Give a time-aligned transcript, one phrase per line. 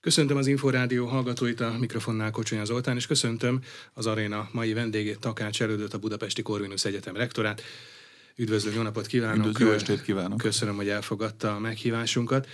[0.00, 3.60] Köszöntöm az Inforádió hallgatóit, a mikrofonnál Kocsonya Zoltán, és köszöntöm
[3.92, 7.62] az aréna mai vendégét, Takács Elődöt, a Budapesti Corvinus Egyetem rektorát.
[8.36, 9.46] Üdvözlő, jó napot kívánok!
[9.46, 10.38] Üdvözlő, jó estét kívánok!
[10.38, 12.48] Köszönöm, hogy elfogadta a meghívásunkat.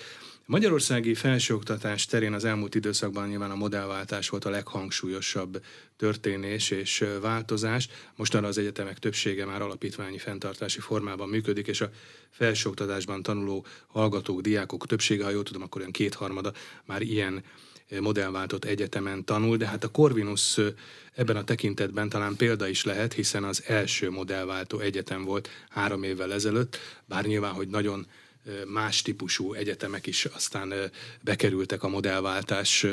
[0.47, 5.65] Magyarországi felsőoktatás terén az elmúlt időszakban nyilván a modellváltás volt a leghangsúlyosabb
[5.97, 7.89] történés és változás.
[8.17, 11.91] Mostanra az egyetemek többsége már alapítványi fenntartási formában működik, és a
[12.31, 16.53] felsőoktatásban tanuló hallgatók, diákok többsége, ha jól tudom, akkor olyan kétharmada
[16.85, 17.45] már ilyen
[18.01, 20.59] modellváltott egyetemen tanul, de hát a Corvinus
[21.15, 26.33] ebben a tekintetben talán példa is lehet, hiszen az első modellváltó egyetem volt három évvel
[26.33, 28.07] ezelőtt, bár nyilván, hogy nagyon
[28.67, 30.75] más típusú egyetemek is aztán
[31.21, 32.87] bekerültek a modellváltás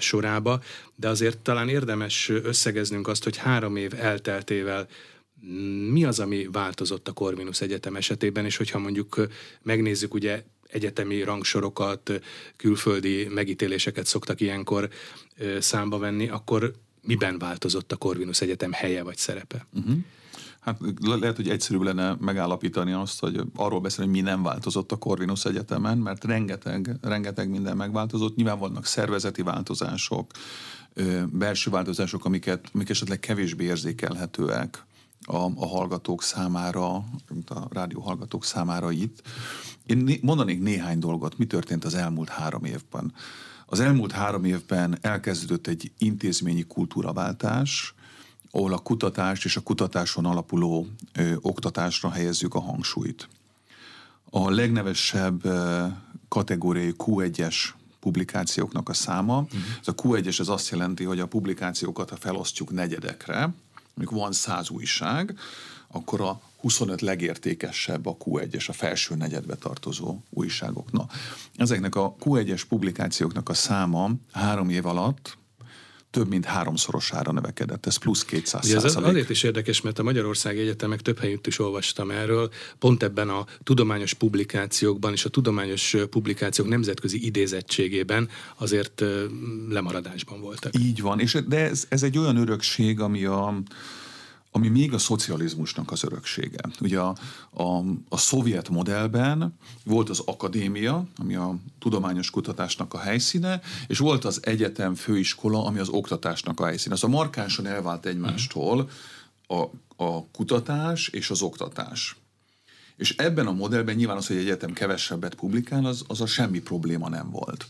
[0.00, 0.62] sorába,
[0.94, 4.88] de azért talán érdemes összegeznünk azt, hogy három év elteltével
[5.46, 9.26] mm, mi az, ami változott a Corvinus Egyetem esetében, és hogyha mondjuk
[9.62, 12.20] megnézzük ugye egyetemi rangsorokat,
[12.56, 14.88] külföldi megítéléseket szoktak ilyenkor
[15.58, 16.72] számba venni, akkor
[17.02, 19.66] miben változott a Corvinus Egyetem helye vagy szerepe?
[19.74, 19.96] Uh-huh.
[20.60, 24.96] Hát lehet, hogy egyszerűbb lenne megállapítani azt, hogy arról beszélni, hogy mi nem változott a
[24.96, 28.36] Corvinus Egyetemen, mert rengeteg, rengeteg minden megváltozott.
[28.36, 30.30] Nyilván vannak szervezeti változások,
[31.26, 34.86] belső változások, amiket, amik esetleg kevésbé érzékelhetőek
[35.20, 39.22] a, a hallgatók számára, mint a rádió hallgatók számára itt.
[39.86, 43.12] Én mondanék néhány dolgot, mi történt az elmúlt három évben.
[43.66, 47.94] Az elmúlt három évben elkezdődött egy intézményi kultúraváltás,
[48.50, 53.28] ahol a kutatást és a kutatáson alapuló ö, oktatásra helyezzük a hangsúlyt.
[54.30, 55.86] A legnevesebb ö,
[56.28, 57.54] kategóriai Q1-es
[58.00, 59.38] publikációknak a száma.
[59.38, 59.60] Uh-huh.
[59.80, 63.54] Ez a Q1-es ez azt jelenti, hogy a publikációkat, ha felosztjuk negyedekre,
[63.94, 65.38] mondjuk van 100 újság,
[65.88, 70.92] akkor a 25 legértékesebb a Q1-es, a felső negyedbe tartozó újságok.
[70.92, 71.06] Na,
[71.56, 75.36] ezeknek a Q1-es publikációknak a száma három év alatt
[76.10, 80.58] több mint háromszorosára növekedett, ez plusz 200 Ugye ez azért is érdekes, mert a Magyarország
[80.58, 86.68] Egyetemek több helyütt is olvastam erről, pont ebben a tudományos publikációkban és a tudományos publikációk
[86.68, 89.02] nemzetközi idézettségében azért
[89.68, 90.78] lemaradásban voltak.
[90.78, 93.62] Így van, és de ez, ez egy olyan örökség, ami a
[94.50, 96.60] ami még a szocializmusnak az öröksége.
[96.80, 97.16] Ugye a,
[97.50, 99.54] a, a szovjet modellben
[99.84, 105.78] volt az akadémia, ami a tudományos kutatásnak a helyszíne, és volt az egyetem, főiskola, ami
[105.78, 106.94] az oktatásnak a helyszíne.
[106.94, 108.90] Az a markánsan elvált egymástól
[109.46, 109.62] a,
[110.04, 112.16] a kutatás és az oktatás.
[112.96, 116.60] És ebben a modellben nyilván az, hogy egy egyetem kevesebbet publikál, az, az a semmi
[116.60, 117.66] probléma nem volt.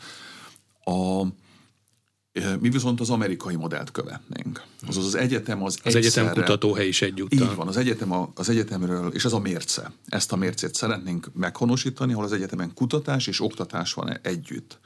[0.84, 1.26] A,
[2.60, 4.62] mi viszont az amerikai modellt követnénk.
[4.86, 7.48] Azaz az egyetem az Az egyszerre, egyetem kutatóhely is egyúttal.
[7.48, 9.92] Így van, az egyetem a, az egyetemről, és ez a mérce.
[10.06, 14.78] Ezt a mércét szeretnénk meghonosítani, ahol az egyetemen kutatás és oktatás van együtt.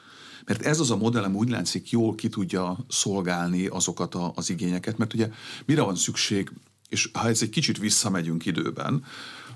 [0.44, 4.98] Mert ez az a modellem úgy látszik jól ki tudja szolgálni azokat a, az igényeket,
[4.98, 5.28] mert ugye
[5.64, 6.52] mire van szükség,
[6.88, 9.04] és ha ez egy kicsit visszamegyünk időben,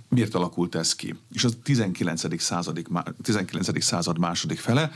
[0.08, 1.14] miért alakult ez ki?
[1.32, 2.40] És a 19.
[2.42, 2.86] Századik,
[3.22, 3.82] 19.
[3.82, 4.92] század második fele,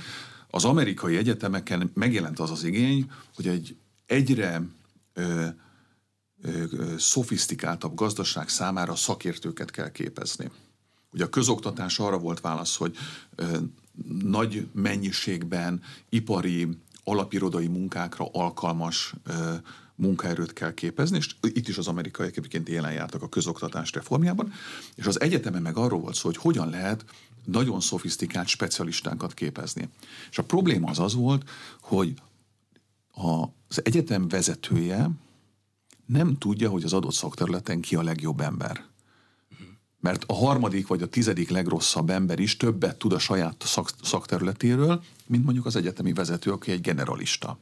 [0.50, 4.62] az amerikai egyetemeken megjelent az az igény, hogy egy egyre
[5.12, 5.46] ö,
[6.42, 10.50] ö, ö, szofisztikáltabb gazdaság számára szakértőket kell képezni.
[11.12, 12.96] Ugye a közoktatás arra volt válasz, hogy
[13.34, 13.56] ö,
[14.22, 16.68] nagy mennyiségben ipari,
[17.04, 19.54] alapirodai munkákra alkalmas ö,
[19.94, 24.52] munkaerőt kell képezni, és itt is az amerikaiak egyébként élen jártak a közoktatás reformjában,
[24.94, 27.04] és az egyetemen meg arról volt szó, hogy hogyan lehet
[27.44, 29.88] nagyon szofisztikált specialistákat képezni.
[30.30, 32.14] És a probléma az az volt, hogy
[33.68, 35.10] az egyetem vezetője
[36.06, 38.84] nem tudja, hogy az adott szakterületen ki a legjobb ember.
[40.00, 45.02] Mert a harmadik vagy a tizedik legrosszabb ember is többet tud a saját szak, szakterületéről,
[45.26, 47.58] mint mondjuk az egyetemi vezető, aki egy generalista.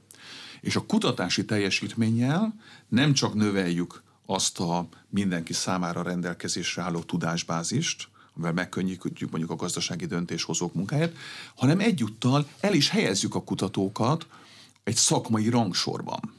[0.60, 2.55] És a kutatási teljesítménnyel
[2.89, 10.06] nem csak növeljük azt a mindenki számára rendelkezésre álló tudásbázist, amivel megkönnyítjük mondjuk a gazdasági
[10.06, 11.12] döntéshozók munkáját,
[11.54, 14.26] hanem egyúttal el is helyezzük a kutatókat
[14.84, 16.37] egy szakmai rangsorban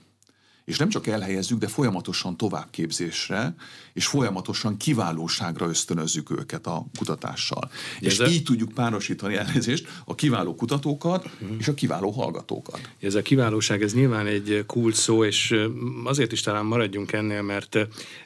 [0.70, 3.56] és nem csak elhelyezzük, de folyamatosan továbbképzésre,
[3.94, 7.72] és folyamatosan kiválóságra ösztönözzük őket a kutatással.
[8.02, 8.28] Ez és a...
[8.28, 11.58] így tudjuk párosítani elnézést a kiváló kutatókat uh-huh.
[11.60, 12.90] és a kiváló hallgatókat.
[13.00, 15.56] Ez a kiválóság, ez nyilván egy kult szó, és
[16.04, 17.78] azért is talán maradjunk ennél, mert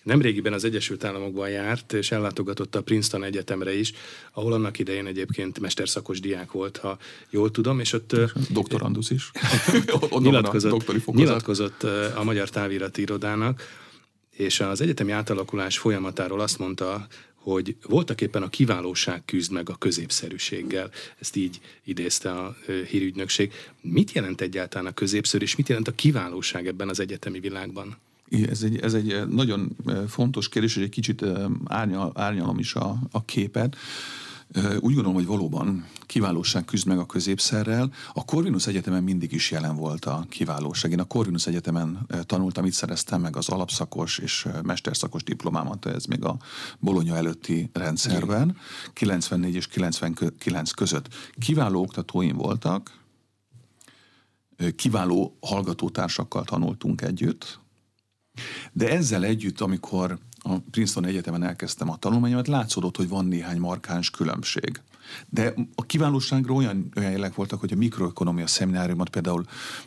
[0.03, 3.93] nemrégiben az Egyesült Államokban járt, és ellátogatott a Princeton Egyetemre is,
[4.33, 6.97] ahol annak idején egyébként mesterszakos diák volt, ha
[7.29, 8.15] jól tudom, és ott...
[8.49, 9.31] Doktorandusz is.
[10.19, 11.83] nyilatkozott, nyilatkozott
[12.15, 13.61] a Magyar Távirati Irodának,
[14.31, 19.75] és az egyetemi átalakulás folyamatáról azt mondta, hogy voltak éppen a kiválóság küzd meg a
[19.75, 20.89] középszerűséggel.
[21.19, 22.55] Ezt így idézte a
[22.89, 23.51] hírügynökség.
[23.81, 27.97] Mit jelent egyáltalán a középszerű, és mit jelent a kiválóság ebben az egyetemi világban?
[28.49, 29.77] Ez egy, ez egy nagyon
[30.07, 31.25] fontos kérdés, és egy kicsit
[31.65, 33.75] árnyal, árnyalom is a, a képet.
[34.55, 37.91] Úgy gondolom, hogy valóban kiválóság küzd meg a középszerrel.
[38.13, 40.91] A Corvinus Egyetemen mindig is jelen volt a kiválóság.
[40.91, 46.23] Én a Corvinus Egyetemen tanultam, itt szereztem meg az alapszakos és mesterszakos diplomámat, ez még
[46.23, 46.37] a
[46.79, 48.57] Bolonya előtti rendszerben,
[48.93, 51.07] 94 és 99 között.
[51.39, 53.01] Kiváló oktatóim voltak,
[54.75, 57.59] kiváló hallgatótársakkal tanultunk együtt,
[58.71, 64.09] de ezzel együtt, amikor a Princeton Egyetemen elkezdtem a tanulmányomat, látszódott, hogy van néhány markáns
[64.09, 64.81] különbség.
[65.29, 69.45] De a kiválóságra olyan, olyan jelek voltak, hogy a mikroekonomia szemináriumot például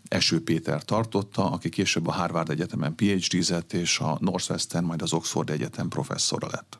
[0.09, 5.51] Eső Péter tartotta, aki később a Harvard Egyetemen PhD-zett, és a Northwestern, majd az Oxford
[5.51, 6.79] Egyetem professzora lett.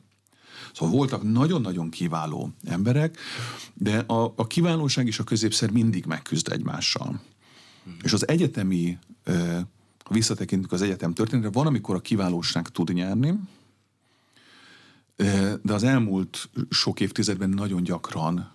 [0.75, 3.19] Szóval voltak nagyon-nagyon kiváló emberek,
[3.75, 7.21] de a, a kiválóság és a középszer mindig megküzd egymással.
[7.89, 7.93] Mm.
[8.03, 8.99] És az egyetemi,
[10.11, 13.35] visszatekintünk az egyetem történetre, van, amikor a kiválóság tud nyerni,
[15.63, 18.53] de az elmúlt sok évtizedben nagyon gyakran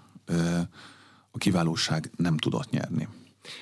[1.31, 3.07] a kiválóság nem tudott nyerni.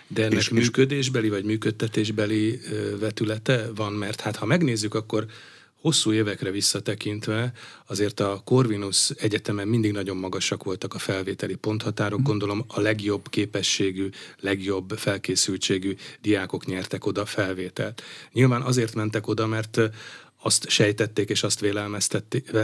[0.08, 2.60] De ennek és, működésbeli vagy működtetésbeli
[3.00, 5.26] vetülete van, mert hát ha megnézzük, akkor
[5.82, 7.52] hosszú évekre visszatekintve
[7.88, 14.10] azért a Corvinus Egyetemen mindig nagyon magasak voltak a felvételi ponthatárok, gondolom a legjobb képességű,
[14.40, 18.02] legjobb felkészültségű diákok nyertek oda felvételt.
[18.34, 19.80] Nyilván azért mentek oda, mert
[20.42, 21.60] azt sejtették és azt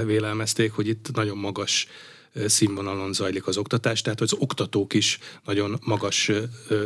[0.05, 1.87] vélelmezték, hogy itt nagyon magas
[2.45, 6.31] színvonalon zajlik az oktatás, tehát az oktatók is nagyon magas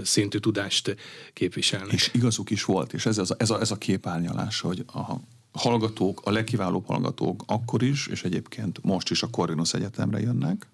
[0.04, 0.96] szintű tudást
[1.34, 1.94] képviselnek.
[1.94, 5.16] És igazuk is volt, és ez, ez, a, ez, a, ez a képárnyalás, hogy a
[5.52, 10.68] hallgatók, a legkiválóbb hallgatók akkor is, és egyébként most is a Corvinus Egyetemre jönnek,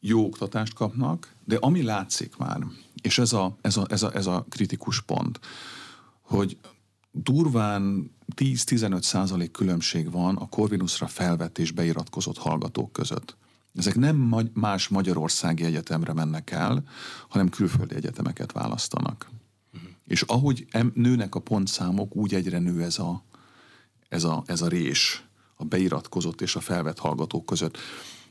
[0.00, 2.58] jó oktatást kapnak, de ami látszik már,
[3.02, 5.40] és ez a, ez a, ez a, ez a kritikus pont,
[6.20, 6.56] hogy
[7.10, 13.36] durván 10-15 százalék különbség van a Corvinusra felvett és beiratkozott hallgatók között.
[13.74, 16.84] Ezek nem más magyarországi egyetemre mennek el,
[17.28, 19.30] hanem külföldi egyetemeket választanak.
[19.74, 19.90] Uh-huh.
[20.06, 23.22] És ahogy nőnek a pontszámok, úgy egyre nő ez a,
[24.08, 25.24] ez a, ez a rés
[25.56, 27.78] a beiratkozott és a felvett hallgatók között.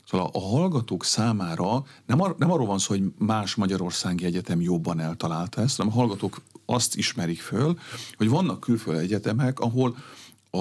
[0.08, 5.00] Szóval a hallgatók számára nem, ar- nem arról van szó, hogy más magyarországi egyetem jobban
[5.00, 7.78] eltalálta ezt, hanem a hallgatók azt ismerik föl,
[8.14, 9.96] hogy vannak külföldi egyetemek, ahol
[10.50, 10.58] a,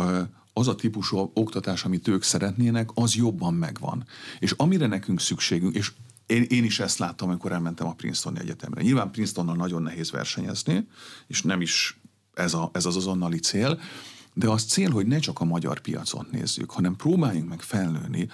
[0.00, 4.06] a az a típusú oktatás, amit ők szeretnének, az jobban megvan.
[4.38, 5.92] És amire nekünk szükségünk, és
[6.26, 8.82] én, én is ezt láttam, amikor elmentem a Princeton Egyetemre.
[8.82, 10.88] Nyilván Princetonnal nagyon nehéz versenyezni,
[11.26, 12.00] és nem is
[12.34, 13.80] ez, a, ez az azonnali cél,
[14.34, 18.28] de az cél, hogy ne csak a magyar piacot nézzük, hanem próbáljunk meg felnőni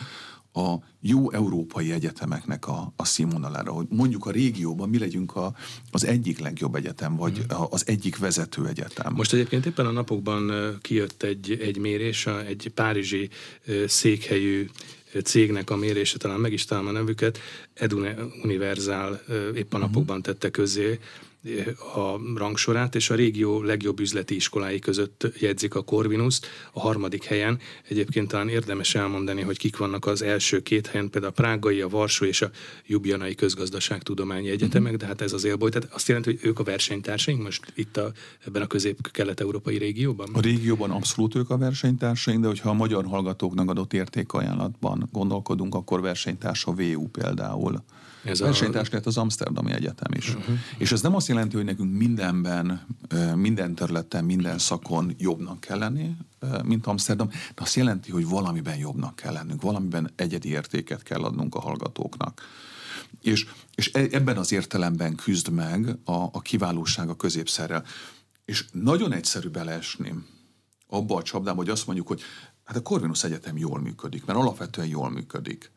[0.56, 5.54] a jó európai egyetemeknek a, a színvonalára, hogy mondjuk a régióban mi legyünk a,
[5.90, 7.56] az egyik legjobb egyetem, vagy mm.
[7.70, 9.14] az egyik vezető egyetem.
[9.14, 13.28] Most egyébként éppen a napokban kijött egy, egy mérés, egy párizsi
[13.86, 14.68] székhelyű
[15.24, 17.38] cégnek a mérése, talán meg is találom a nevüket,
[17.74, 18.04] Edu
[18.42, 19.20] Universal
[19.54, 19.86] épp a mhm.
[19.86, 20.98] napokban tette közé,
[21.94, 27.58] a rangsorát, és a régió legjobb üzleti iskolái között jegyzik a Corvinuszt a harmadik helyen.
[27.88, 31.88] Egyébként talán érdemes elmondani, hogy kik vannak az első két helyen, például a Prágai, a
[31.88, 32.50] Varsó és a
[32.86, 35.00] Jubjanai Közgazdaságtudományi Egyetemek, uh-huh.
[35.00, 35.70] de hát ez az élboly.
[35.70, 38.12] Tehát azt jelenti, hogy ők a versenytársaink most itt a,
[38.46, 40.28] ebben a közép-kelet-európai régióban?
[40.32, 46.00] A régióban abszolút ők a versenytársaink, de hogyha a magyar hallgatóknak adott értékajánlatban gondolkodunk, akkor
[46.00, 47.84] versenytársa VU például.
[48.26, 50.34] Ez versenytárs lett az Amsterdami Egyetem is.
[50.34, 50.58] Uh-huh.
[50.78, 52.86] És ez nem azt jelenti, hogy nekünk mindenben,
[53.34, 56.16] minden területen, minden szakon jobbnak kell lenni,
[56.64, 61.54] mint Amsterdam, de azt jelenti, hogy valamiben jobbnak kell lennünk, valamiben egyedi értéket kell adnunk
[61.54, 62.42] a hallgatóknak.
[63.20, 67.84] És, és e, ebben az értelemben küzd meg a, a kiválóság a középszerrel.
[68.44, 70.14] És nagyon egyszerű beleesni
[70.88, 72.22] abba a csapdába, hogy azt mondjuk, hogy
[72.64, 75.70] hát a Corvinus Egyetem jól működik, mert alapvetően jól működik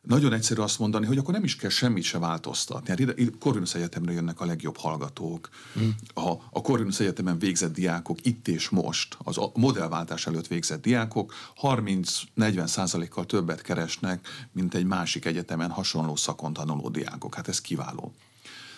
[0.00, 2.88] nagyon egyszerű azt mondani, hogy akkor nem is kell semmit se változtatni.
[2.88, 5.48] Hát ide, ide Corvinus Egyetemre jönnek a legjobb hallgatók.
[5.74, 5.94] Hmm.
[6.14, 11.34] A, a Corvinus Egyetemen végzett diákok itt és most, az a modellváltás előtt végzett diákok
[11.62, 17.34] 30-40 százalékkal többet keresnek, mint egy másik egyetemen hasonló szakon tanuló diákok.
[17.34, 18.12] Hát ez kiváló.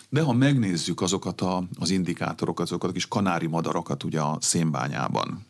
[0.09, 5.45] De ha megnézzük azokat a, az indikátorokat, azokat a kis kanári madarakat ugye a szénbányában,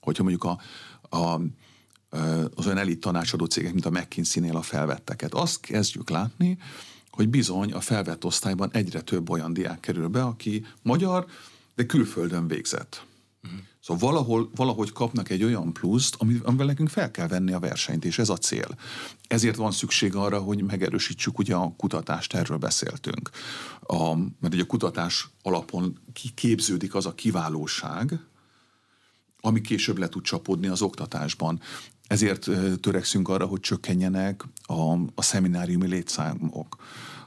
[0.00, 0.58] hogyha mondjuk a,
[1.16, 1.40] a
[2.54, 5.34] az olyan elit tanácsadó cégek, mint a McKinsey-nél a felvetteket.
[5.34, 6.58] Azt kezdjük látni,
[7.10, 11.26] hogy bizony a felvett osztályban egyre több olyan diák kerül be, aki magyar,
[11.74, 13.06] de külföldön végzett.
[13.44, 13.60] Uh-huh.
[13.80, 18.18] Szóval valahol, valahogy kapnak egy olyan pluszt, amivel nekünk fel kell venni a versenyt, és
[18.18, 18.78] ez a cél.
[19.28, 23.30] Ezért van szükség arra, hogy megerősítsük ugye a kutatást, erről beszéltünk.
[23.80, 25.98] A, mert ugye a kutatás alapon
[26.34, 28.20] képződik az a kiválóság,
[29.40, 31.60] ami később le tud csapódni az oktatásban.
[32.06, 32.48] Ezért
[32.80, 36.76] törekszünk arra, hogy csökkenjenek a, a szemináriumi létszámok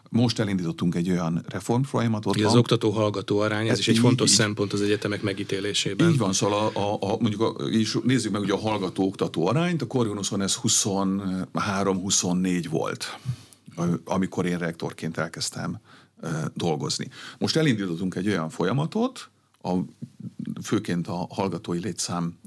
[0.10, 2.42] most elindítottunk egy olyan reformfolyamatot.
[2.42, 6.10] Az oktató-hallgató arány, ez is egy így, fontos így, szempont az egyetemek megítélésében.
[6.10, 9.82] Így van, szóval a, a, a, mondjuk a, és nézzük meg ugye a hallgató-oktató arányt,
[9.82, 13.20] a Corvinuson ez 23-24 volt,
[14.06, 15.80] amikor én rektorként elkezdtem
[16.54, 17.08] dolgozni.
[17.38, 19.30] Most elindítottunk egy olyan folyamatot,
[19.62, 19.72] a,
[20.64, 22.38] főként a hallgatói létszám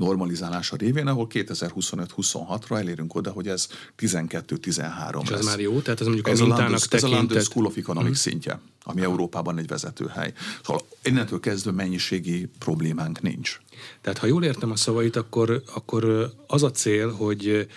[0.00, 5.80] normalizálása révén, ahol 2025-26-ra elérünk oda, hogy ez 12-13 És ez már jó?
[5.80, 6.92] Tehát ez mondjuk ez a mintának a London, tekintett...
[6.92, 8.32] Ez a London School of Economics uh-huh.
[8.32, 10.32] szintje, ami Európában egy vezetőhely.
[10.64, 13.60] Szóval innentől kezdve mennyiségi problémánk nincs.
[14.00, 17.68] Tehát ha jól értem a szavait, akkor, akkor az a cél, hogy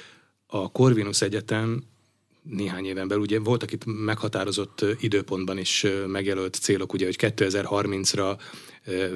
[0.48, 1.84] a Corvinus Egyetem
[2.44, 8.38] néhány éven belül, ugye voltak itt meghatározott időpontban is megjelölt célok, ugye, hogy 2030-ra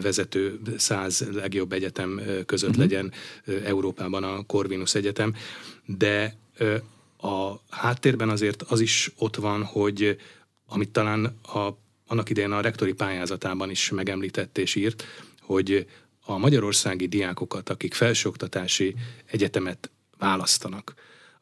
[0.01, 2.85] vezető száz legjobb egyetem között uh-huh.
[2.85, 3.11] legyen
[3.63, 5.35] Európában a Corvinus Egyetem,
[5.85, 6.37] de
[7.17, 10.17] a háttérben azért az is ott van, hogy
[10.65, 11.69] amit talán a,
[12.07, 15.03] annak idején a rektori pályázatában is megemlített és írt,
[15.41, 15.87] hogy
[16.25, 20.93] a magyarországi diákokat, akik felsőoktatási egyetemet választanak,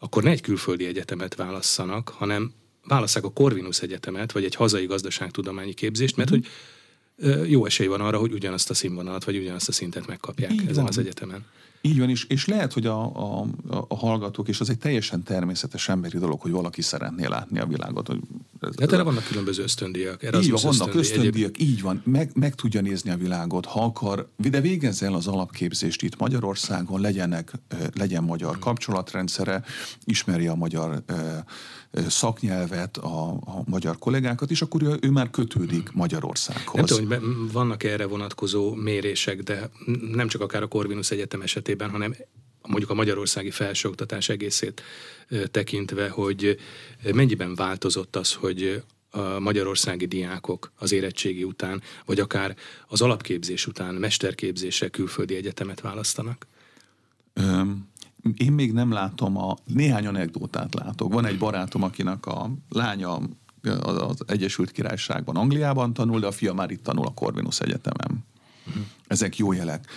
[0.05, 5.73] akkor ne egy külföldi egyetemet válasszanak, hanem válasszák a Corvinus Egyetemet, vagy egy hazai gazdaságtudományi
[5.73, 6.45] képzést, mert uh-huh.
[7.39, 10.61] hogy jó esély van arra, hogy ugyanazt a színvonalat, vagy ugyanazt a szintet megkapják Így
[10.61, 10.87] ezen van.
[10.87, 11.45] az egyetemen.
[11.85, 13.45] Így van, és, és lehet, hogy a, a,
[13.87, 18.07] a hallgatók, és az egy teljesen természetes emberi dolog, hogy valaki szeretné látni a világot.
[18.07, 18.19] Hogy
[18.59, 20.23] ez, hát erre vannak különböző ösztöndíjak.
[20.23, 24.61] Így van, vannak ösztöndíjak, így van, meg, meg tudja nézni a világot, ha akar, de
[24.61, 27.51] végezze el az alapképzést itt Magyarországon, legyenek,
[27.93, 29.63] legyen magyar kapcsolatrendszere,
[30.03, 31.03] ismeri a magyar
[32.07, 35.91] szaknyelvet, a, a magyar kollégákat, és akkor ő, ő már kötődik.
[35.91, 36.75] Magyarországhoz.
[36.75, 39.69] Nem tudom, hogy vannak erre vonatkozó mérések, de
[40.11, 42.15] nem csak akár a Corvinus Egyetem esetében, hanem
[42.61, 44.81] mondjuk a magyarországi felsőoktatás egészét
[45.51, 46.59] tekintve, hogy
[47.13, 52.55] mennyiben változott az, hogy a magyarországi diákok az érettségi után, vagy akár
[52.87, 56.47] az alapképzés után mesterképzésre külföldi egyetemet választanak?
[57.35, 57.93] Um
[58.33, 61.13] én még nem látom a, néhány anekdótát látok.
[61.13, 63.19] Van egy barátom, akinek a lánya
[63.81, 68.25] az Egyesült Királyságban, Angliában tanul, de a fia már itt tanul a Corvinus Egyetemen.
[68.67, 68.83] Uh-huh.
[69.07, 69.91] Ezek jó jelek.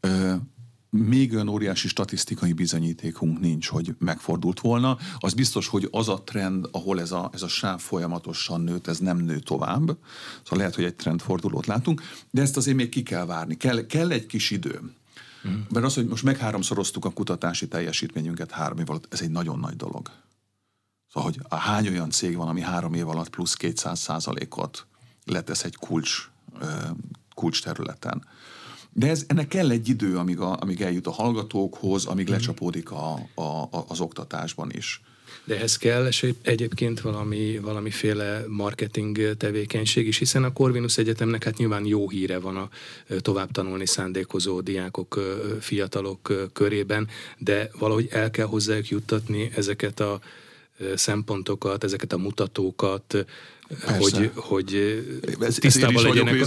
[0.00, 0.34] Ö,
[0.90, 4.98] még olyan óriási statisztikai bizonyítékunk nincs, hogy megfordult volna.
[5.18, 8.98] Az biztos, hogy az a trend, ahol ez a, ez a sáv folyamatosan nőtt, ez
[8.98, 9.96] nem nő tovább.
[10.42, 13.56] Szóval lehet, hogy egy trendfordulót látunk, de ezt azért még ki kell várni.
[13.56, 14.80] Kell, kell egy kis idő.
[15.48, 15.60] Mm.
[15.70, 19.76] Mert az, hogy most megháromszoroztuk a kutatási teljesítményünket három év alatt, ez egy nagyon nagy
[19.76, 20.10] dolog.
[21.12, 24.86] Szóval, hogy a hány olyan cég van, ami három év alatt plusz 200 százalékot
[25.24, 26.30] letesz egy kulcs,
[27.34, 28.26] kulcs területen.
[28.92, 32.32] De ez, ennek kell egy idő, amíg, a, amíg eljut a hallgatókhoz, amíg mm.
[32.32, 35.02] lecsapódik a, a, az oktatásban is.
[35.44, 36.08] De ehhez kell
[36.42, 42.56] egyébként valami, valamiféle marketing tevékenység is, hiszen a Corvinus Egyetemnek hát nyilván jó híre van
[42.56, 42.68] a
[43.20, 45.20] tovább tanulni szándékozó diákok,
[45.60, 47.08] fiatalok körében,
[47.38, 50.20] de valahogy el kell hozzájuk juttatni ezeket a
[50.94, 53.24] szempontokat, ezeket a mutatókat,
[53.98, 55.02] hogy, hogy
[55.40, 56.46] ez, tisztában, legyenek,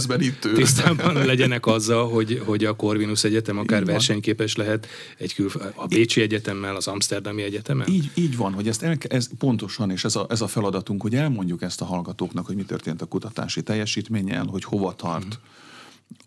[0.54, 4.66] tisztában legyenek azzal, hogy, hogy a Corvinus Egyetem akár így versenyképes van.
[4.66, 4.86] lehet
[5.18, 7.88] egy kül, a Bécsi Egyetemmel, az Amsterdami Egyetemen?
[7.88, 11.14] Így, így van, hogy ezt el, ez pontosan, és ez a, ez a feladatunk, hogy
[11.14, 15.26] elmondjuk ezt a hallgatóknak, hogy mi történt a kutatási teljesítménnyel, hogy hova tart.
[15.26, 15.54] Mm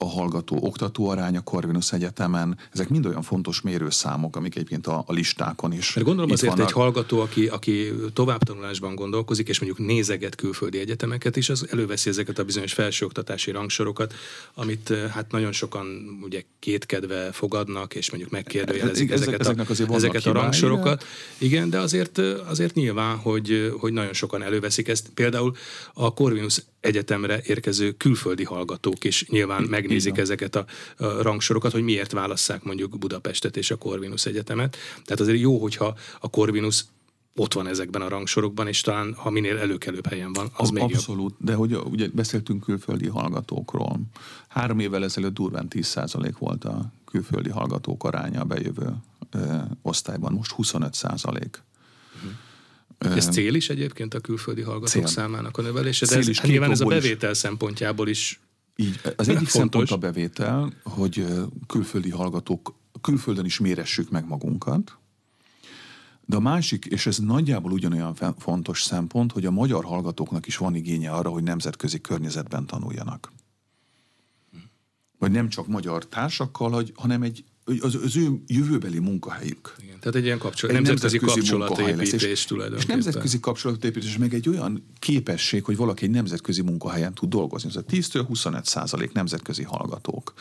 [0.02, 5.14] a hallgató oktató aránya Corvinus Egyetemen, ezek mind olyan fontos mérőszámok, amik egyébként a, a
[5.14, 5.94] listákon is.
[5.94, 6.68] Mert gondolom azért vannak.
[6.68, 12.40] egy hallgató, aki, aki továbbtanulásban gondolkozik, és mondjuk nézeget külföldi egyetemeket is, az előveszi ezeket
[12.40, 14.14] a bizonyos felsőoktatási rangsorokat,
[14.54, 19.94] amit eh, hát nagyon sokan ugye kétkedve fogadnak, és mondjuk megkérdőjelezik hát, ezeket, ezek, a,
[19.94, 21.04] ezeket a rangsorokat.
[21.38, 25.10] Igen, de azért, eh, azért nyilván, hogy, hogy nagyon sokan előveszik ezt.
[25.14, 25.56] Például
[25.94, 30.66] a Corvinus egyetemre érkező külföldi hallgatók is nyilván megnézik ezeket a,
[30.98, 34.78] a rangsorokat, hogy miért válasszák mondjuk Budapestet és a Corvinus Egyetemet.
[34.94, 36.86] Tehát azért jó, hogyha a Corvinus
[37.36, 40.84] ott van ezekben a rangsorokban, és talán ha minél előkelőbb helyen van, az a, még
[40.84, 41.48] Abszolút, jobb.
[41.50, 44.00] de hogy ugye beszéltünk külföldi hallgatókról.
[44.48, 48.94] Három évvel ezelőtt durván 10% volt a külföldi hallgatók aránya a bejövő
[49.32, 51.46] ö, osztályban, most 25%.
[53.00, 55.08] Ez cél is egyébként a külföldi hallgatók cél.
[55.08, 58.40] számának a növelése, de ez, is, nyilván ez a bevétel szempontjából is
[58.76, 61.26] Így, az egyik szempont a bevétel, hogy
[61.68, 64.98] külföldi hallgatók, külföldön is méressük meg magunkat,
[66.26, 70.76] de a másik, és ez nagyjából ugyanolyan fontos szempont, hogy a magyar hallgatóknak is van
[70.76, 73.32] igénye arra, hogy nemzetközi környezetben tanuljanak.
[75.18, 77.44] Vagy nem csak magyar társakkal, hanem egy,
[77.82, 79.76] az, az ő jövőbeli munkahelyük.
[79.82, 82.98] Igen, tehát egy ilyen kapcsolat, egy nemzetközi, nemzetközi kapcsolatépítés és, tulajdonképpen.
[82.98, 87.70] És nemzetközi kapcsolatépítés, meg egy olyan képesség, hogy valaki egy nemzetközi munkahelyen tud dolgozni.
[87.70, 90.34] Ez a 10-től 25 százalék nemzetközi hallgatók.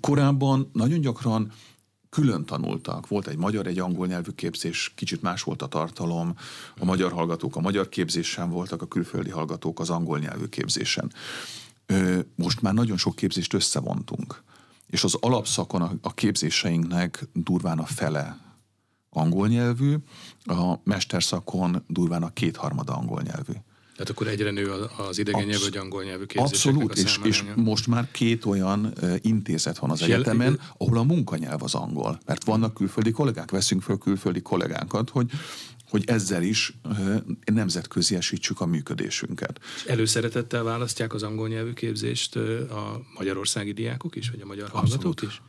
[0.00, 1.52] Korábban nagyon gyakran
[2.10, 3.08] külön tanultak.
[3.08, 6.34] Volt egy magyar, egy angol nyelvű képzés, kicsit más volt a tartalom.
[6.78, 11.12] A magyar hallgatók a magyar képzésen voltak, a külföldi hallgatók az angol nyelvű képzésen.
[12.34, 14.42] Most már nagyon sok képzést összevontunk.
[14.92, 18.38] És az alapszakon a képzéseinknek durván a fele
[19.10, 19.96] angol nyelvű,
[20.44, 23.52] a mesterszakon durván a kétharmada angol nyelvű.
[23.96, 24.70] Tehát akkor egyre nő
[25.08, 29.90] az idegen nyelvű vagy angol nyelvű Abszolút, és, és most már két olyan intézet van
[29.90, 32.20] az egyetemen, ahol a munkanyelv az angol.
[32.26, 35.30] Mert vannak külföldi kollégák, veszünk föl külföldi kollégánkat, hogy
[35.92, 36.72] hogy ezzel is
[37.44, 39.60] nemzetköziesítsük a működésünket.
[39.76, 44.90] És előszeretettel választják az angol nyelvű képzést a magyarországi diákok is, vagy a magyar Abszolút.
[44.90, 45.42] hallgatók is?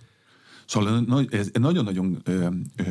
[0.74, 1.06] Szóval
[1.54, 2.24] nagyon-nagyon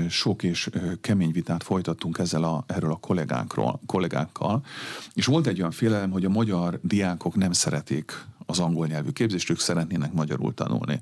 [0.09, 0.71] sok és
[1.01, 4.65] kemény vitát folytattunk ezzel a, erről a kollégánkról, kollégákkal,
[5.15, 9.51] és volt egy olyan félelem, hogy a magyar diákok nem szeretik az angol nyelvű képzést,
[9.51, 11.01] ők szeretnének magyarul tanulni.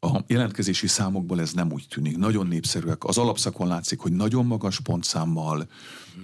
[0.00, 2.16] A jelentkezési számokból ez nem úgy tűnik.
[2.16, 3.04] Nagyon népszerűek.
[3.04, 5.66] Az alapszakon látszik, hogy nagyon magas pontszámmal,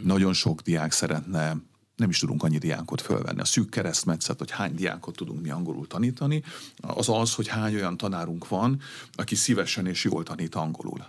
[0.02, 1.56] nagyon sok diák szeretne
[1.98, 3.40] nem is tudunk annyi diákot fölvenni.
[3.40, 6.42] A szűk keresztmetszet, hogy hány diákot tudunk mi angolul tanítani,
[6.76, 8.80] az az, hogy hány olyan tanárunk van,
[9.14, 11.06] aki szívesen és jól tanít angolul.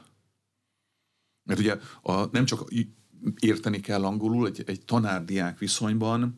[1.44, 2.70] Mert ugye a, nem csak
[3.40, 6.38] érteni kell angolul, egy, egy tanár-diák viszonyban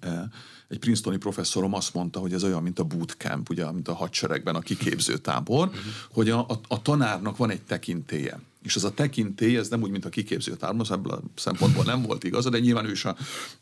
[0.00, 0.28] e,
[0.68, 4.54] egy Princetoni professzorom azt mondta, hogy ez olyan, mint a bootcamp, ugye, mint a hadseregben
[4.54, 5.82] a kiképző tábor, uh-huh.
[6.10, 8.40] hogy a, a, a tanárnak van egy tekintélye.
[8.62, 12.02] És ez a tekintély, ez nem úgy, mint a kiképző tábor, ebből a szempontból nem
[12.02, 13.16] volt igaz, de nyilván ő is a,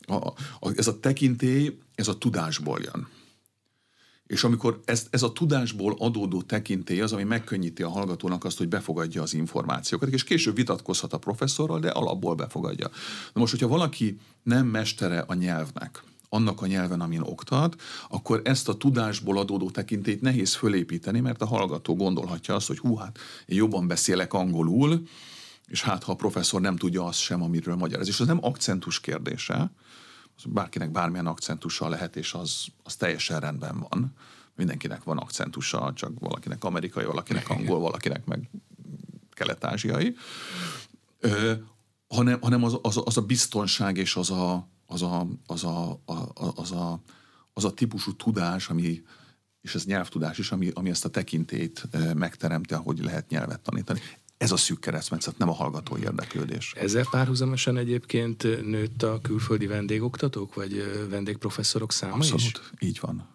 [0.06, 0.14] a,
[0.60, 3.08] a, ez a tekintély, ez a tudásból jön.
[4.26, 8.68] És amikor ez, ez a tudásból adódó tekintély az, ami megkönnyíti a hallgatónak azt, hogy
[8.68, 12.90] befogadja az információkat, és később vitatkozhat a professzorral, de alapból befogadja.
[13.32, 18.68] Na most, hogyha valaki nem mestere a nyelvnek, annak a nyelven, amin oktat, akkor ezt
[18.68, 23.56] a tudásból adódó tekintét nehéz fölépíteni, mert a hallgató gondolhatja azt, hogy hú, hát én
[23.56, 25.02] jobban beszélek angolul,
[25.66, 28.08] és hát ha a professzor nem tudja azt sem, amiről magyaráz.
[28.08, 29.70] És az nem akcentus kérdése,
[30.46, 34.14] bárkinek bármilyen akcentusa lehet, és az, az teljesen rendben van.
[34.56, 38.50] Mindenkinek van akcentusa, csak valakinek amerikai, valakinek angol, valakinek meg
[39.30, 40.16] kelet-ázsiai.
[41.20, 41.52] Ö,
[42.08, 46.32] hanem, hanem az, az, az a biztonság és az a, az a, az a, a,
[46.54, 47.00] az a,
[47.52, 49.02] az a típusú tudás, ami,
[49.60, 54.00] és ez nyelvtudás is, ami, ami ezt a tekintét megteremti, hogy lehet nyelvet tanítani.
[54.36, 56.72] Ez a szűk keresztmetszet, nem a hallgató érdeklődés.
[56.76, 62.88] Ezzel párhuzamosan egyébként nőtt a külföldi vendégoktatók, vagy vendégprofesszorok száma Abszolút, is?
[62.88, 63.28] így van.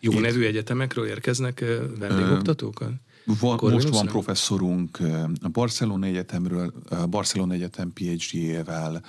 [0.00, 0.20] Jó Itt.
[0.20, 1.64] nevű egyetemekről érkeznek
[1.98, 2.84] vendégoktatók?
[3.24, 4.98] Van, most van professzorunk
[5.40, 9.02] a Barcelona Egyetemről, a Barcelona Egyetem PhD-ével,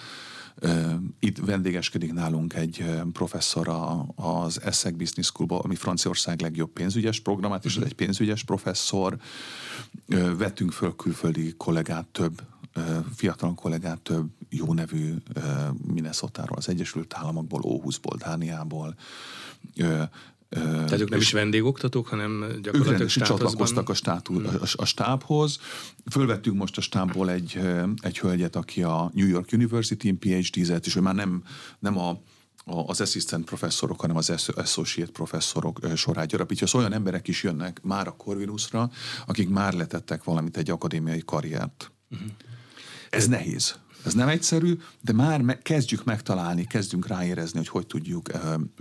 [1.20, 3.68] itt vendégeskedik nálunk egy professzor
[4.16, 7.86] az Essex Business School, ami Franciaország legjobb pénzügyes programát, és ez mhm.
[7.86, 9.18] egy pénzügyes professzor.
[10.38, 12.42] Vettünk föl külföldi kollégát, több
[13.16, 15.14] fiatal kollégát, több jó nevű
[15.94, 18.96] minnesota az Egyesült Államokból, Óhuszból, Dániából,
[20.62, 25.60] tehát ők nem is vendégoktatók, hanem gyakorlatilag ők csatlakoztak a, státú, a, a stábhoz.
[26.12, 27.60] Fölvettünk most a stábból egy,
[28.00, 31.44] egy hölgyet, aki a New York University-n PhD-zett, és ő már nem,
[31.80, 32.20] nem a
[32.66, 36.68] az assistant professzorok, hanem az associate professzorok sorát gyarapítja.
[36.68, 38.90] Szóval olyan emberek is jönnek már a Corvinusra,
[39.26, 41.92] akik már letettek valamit egy akadémiai karriert.
[42.12, 42.28] Uh-huh.
[43.10, 43.76] Ez nehéz.
[44.06, 48.30] Ez nem egyszerű, de már me- kezdjük megtalálni, kezdünk ráérezni, hogy hogy tudjuk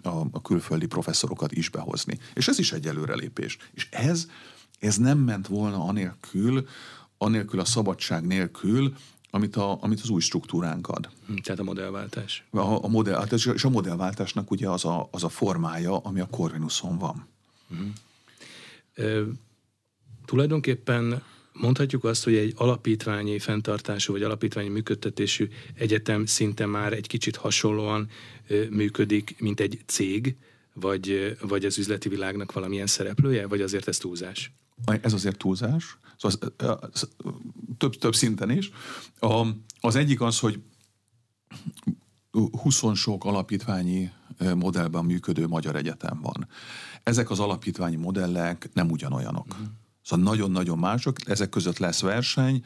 [0.03, 2.19] a, a külföldi professzorokat is behozni.
[2.35, 3.57] És ez is egy előrelépés.
[3.73, 4.29] És ez,
[4.79, 6.67] ez nem ment volna anélkül,
[7.19, 8.95] anélkül a szabadság nélkül,
[9.31, 11.09] amit, a, amit az új struktúránk ad.
[11.27, 12.45] Hm, tehát a modellváltás.
[12.51, 16.99] A, a modell, és a modellváltásnak ugye az a, az a formája, ami a Corvinuson
[16.99, 17.27] van.
[17.71, 17.87] Uh-huh.
[18.95, 19.23] E,
[20.25, 21.23] tulajdonképpen
[21.61, 28.09] Mondhatjuk azt, hogy egy alapítványi fenntartású vagy alapítványi működtetésű egyetem szinte már egy kicsit hasonlóan
[28.71, 30.37] működik, mint egy cég,
[30.73, 34.53] vagy, vagy az üzleti világnak valamilyen szereplője, vagy azért ez túlzás?
[35.01, 37.09] Ez azért túlzás, szóval az, az,
[37.79, 38.71] több, több szinten is.
[39.19, 39.47] A,
[39.81, 40.61] az egyik az, hogy
[42.63, 44.11] 20 sok alapítványi
[44.55, 46.49] modellben működő magyar egyetem van.
[47.03, 49.47] Ezek az alapítványi modellek nem ugyanolyanok.
[49.47, 49.67] Uh-huh.
[50.05, 52.65] Szóval nagyon-nagyon mások, ezek között lesz verseny.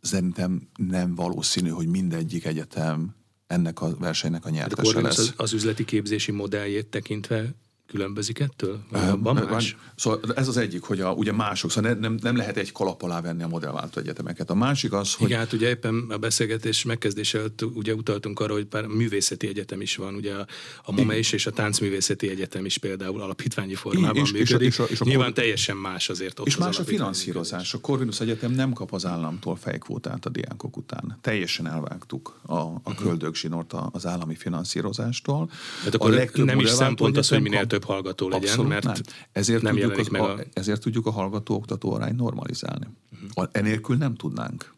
[0.00, 3.14] Szerintem nem valószínű, hogy mindegyik egyetem
[3.46, 5.18] ennek a versenynek a nyertese lesz.
[5.18, 7.54] Az, az üzleti képzési modelljét tekintve
[7.86, 8.80] különbözik ettől?
[9.18, 9.76] Van más?
[9.96, 13.20] Szóval ez az egyik, hogy a, ugye mások, szóval nem, nem lehet egy kalap alá
[13.20, 14.50] venni a modellváltó egyetemeket.
[14.50, 15.26] A másik az, hogy...
[15.26, 19.80] Igen, hát ugye éppen a beszélgetés megkezdése előtt ugye utaltunk arra, hogy pár művészeti egyetem
[19.80, 20.46] is van, ugye a,
[20.84, 24.68] a MOME is és a Táncművészeti Egyetem is például alapítványi formában és, működik.
[24.68, 27.74] És a, és a, és a Nyilván teljesen más azért ott És más a finanszírozás.
[27.74, 31.18] A Corvinus Egyetem nem kap az államtól fejkvótát a diákok után.
[31.20, 32.94] Teljesen elvágtuk a, a uh-huh.
[32.94, 35.50] köldögzsinort az állami finanszírozástól.
[35.78, 38.94] Tehát akkor a nem is szempont az, hogy minél több hallgató legyen, Abszolút mert nem.
[39.32, 40.40] Ezért, nem tudjuk az, meg a...
[40.52, 42.86] ezért tudjuk a hallgató-oktató arányt normalizálni.
[43.12, 43.48] Uh-huh.
[43.52, 44.74] Enélkül nem tudnánk.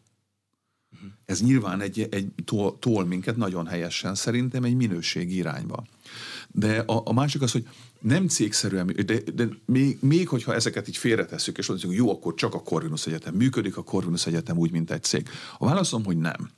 [0.93, 1.09] Uh-huh.
[1.25, 5.83] Ez nyilván egy, egy tol, tol minket nagyon helyesen szerintem egy minőségi irányba.
[6.51, 7.67] De a, a másik az, hogy
[8.01, 12.53] nem cégszerűen, de, de még, még hogyha ezeket így félretesszük, és mondjuk, jó, akkor csak
[12.53, 15.29] a Corvinus Egyetem működik, a Corvinus Egyetem úgy, mint egy cég.
[15.57, 16.49] A válaszom, hogy nem.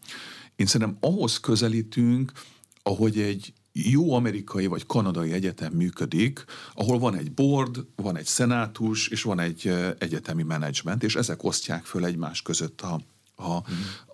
[0.55, 2.31] Én szerintem ahhoz közelítünk,
[2.83, 9.07] ahogy egy jó amerikai vagy kanadai egyetem működik, ahol van egy board, van egy szenátus,
[9.07, 13.01] és van egy egyetemi menedzsment, és ezek osztják föl egymás között a,
[13.35, 13.51] a,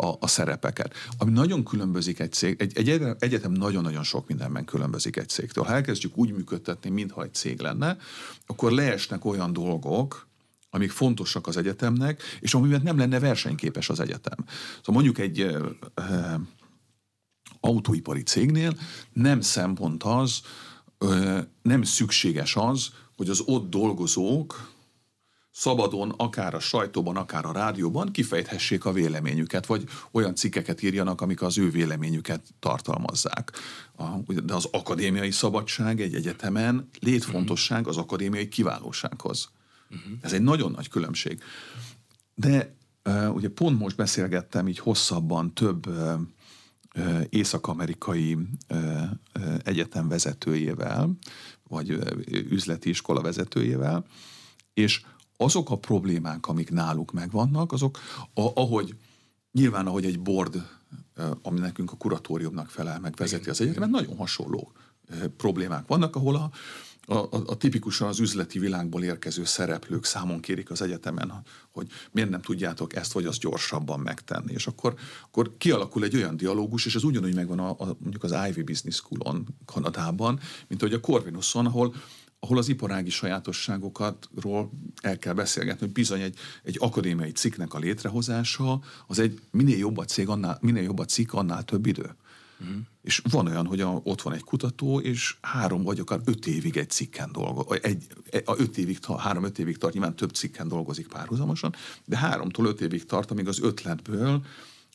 [0.05, 0.93] a, a szerepeket.
[1.17, 5.63] Ami nagyon különbözik egy cég, egy, egy egyetem nagyon-nagyon sok mindenben különbözik egy cégtől.
[5.63, 7.97] Ha elkezdjük úgy működtetni, mintha egy cég lenne,
[8.45, 10.27] akkor leesnek olyan dolgok,
[10.69, 14.37] amik fontosak az egyetemnek, és amiben nem lenne versenyképes az egyetem.
[14.77, 15.57] Szóval mondjuk egy
[17.65, 18.77] autóipari cégnél
[19.13, 20.41] nem szempont az,
[21.61, 24.73] nem szükséges az, hogy az ott dolgozók
[25.51, 31.41] szabadon, akár a sajtóban, akár a rádióban kifejthessék a véleményüket, vagy olyan cikkeket írjanak, amik
[31.41, 33.51] az ő véleményüket tartalmazzák.
[34.43, 39.49] De az akadémiai szabadság egy egyetemen létfontosság az akadémiai kiválósághoz.
[40.21, 41.41] Ez egy nagyon nagy különbség.
[42.33, 42.75] De
[43.33, 45.85] ugye pont most beszélgettem így hosszabban több
[47.29, 48.37] észak-amerikai
[49.63, 51.17] egyetem vezetőjével,
[51.67, 51.89] vagy
[52.29, 54.05] üzleti iskola vezetőjével,
[54.73, 55.01] és
[55.37, 57.99] azok a problémák, amik náluk megvannak, azok,
[58.33, 58.95] ahogy
[59.51, 60.67] nyilván, ahogy egy board,
[61.41, 64.71] ami nekünk a kuratóriumnak felel, meg vezeti az egyetemet, nagyon hasonló
[65.37, 66.51] problémák vannak, ahol a,
[67.05, 72.41] a, a, tipikusan az üzleti világból érkező szereplők számon kérik az egyetemen, hogy miért nem
[72.41, 74.53] tudjátok ezt vagy azt gyorsabban megtenni.
[74.53, 78.35] És akkor, akkor kialakul egy olyan dialógus, és ez ugyanúgy megvan a, a, mondjuk az
[78.49, 81.95] Ivy Business School-on Kanadában, mint hogy a Corvinuson, ahol
[82.39, 88.81] ahol az iparági sajátosságokatról el kell beszélgetni, hogy bizony egy, egy akadémiai cikknek a létrehozása,
[89.07, 92.15] az egy minél jobb a cég, annál, minél jobb a cikk, annál több idő.
[92.59, 92.75] Uh-huh.
[93.01, 96.77] És van olyan, hogy a, ott van egy kutató, és három vagy akár öt évig
[96.77, 97.85] egy cikken dolgozik.
[97.85, 98.05] Egy,
[98.45, 103.05] a öt évig, három-öt évig tart, nyilván több cikken dolgozik párhuzamosan, de háromtól öt évig
[103.05, 104.45] tart, amíg az ötletből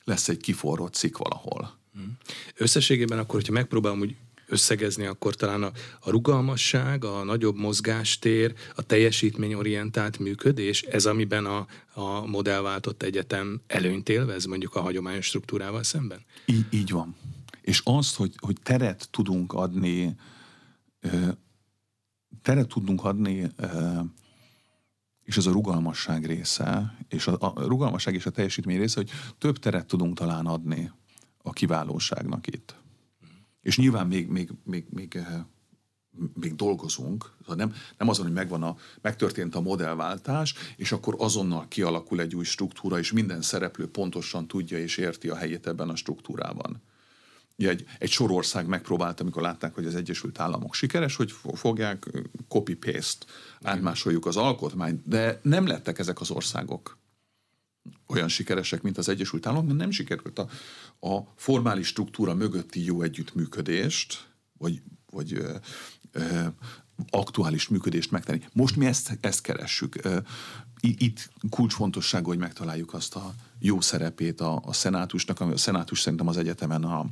[0.05, 1.79] lesz egy kiforrott cikk valahol.
[1.95, 2.11] Uh-huh.
[2.57, 4.17] Összességében akkor, hogyha megpróbálom úgy
[4.51, 11.67] összegezni, akkor talán a, a rugalmasság, a nagyobb mozgástér, a teljesítményorientált működés, ez amiben a,
[11.93, 16.25] a modellváltott egyetem előnyt élvez, mondjuk a hagyományos struktúrával szemben?
[16.45, 17.17] Így, így van.
[17.61, 20.17] És azt, hogy, hogy teret tudunk adni,
[22.43, 23.51] teret tudunk adni,
[25.23, 29.59] és ez a rugalmasság része, és a, a rugalmasság és a teljesítmény része, hogy több
[29.59, 30.93] teret tudunk talán adni
[31.43, 32.75] a kiválóságnak itt.
[33.61, 35.19] És nyilván még, még, még, még,
[36.35, 41.69] még dolgozunk, szóval nem, nem azon, hogy megvan a, megtörtént a modellváltás, és akkor azonnal
[41.69, 45.97] kialakul egy új struktúra, és minden szereplő pontosan tudja és érti a helyét ebben a
[45.97, 46.83] struktúrában
[47.69, 52.07] egy, egy sorország megpróbált, amikor látták, hogy az Egyesült Államok sikeres, hogy fogják
[52.49, 53.27] copy-paste,
[53.63, 56.99] átmásoljuk az alkotmányt, de nem lettek ezek az országok
[58.07, 60.49] olyan sikeresek, mint az Egyesült Államok, mert nem sikerült a,
[61.09, 65.55] a formális struktúra mögötti jó együttműködést, vagy, vagy ö,
[66.13, 66.47] ö,
[67.11, 68.43] aktuális működést megtenni.
[68.53, 69.95] Most mi ezt, ezt keressük.
[70.81, 76.29] Itt kulcsfontosságú, hogy megtaláljuk azt a jó szerepét a, a szenátusnak, ami a szenátus szerintem
[76.29, 77.07] az egyetemen a,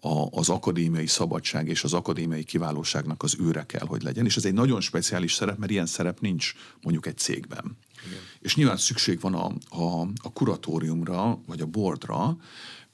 [0.00, 4.24] a, az akadémiai szabadság és az akadémiai kiválóságnak az őre kell, hogy legyen.
[4.24, 7.76] És ez egy nagyon speciális szerep, mert ilyen szerep nincs mondjuk egy cégben.
[8.06, 8.18] Igen.
[8.40, 12.36] És nyilván szükség van a, a, a kuratóriumra, vagy a boardra,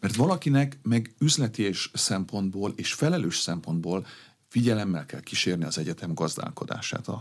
[0.01, 4.07] mert valakinek meg üzleti és szempontból és felelős szempontból
[4.54, 7.08] figyelemmel kell kísérni az egyetem gazdálkodását.
[7.08, 7.20] A,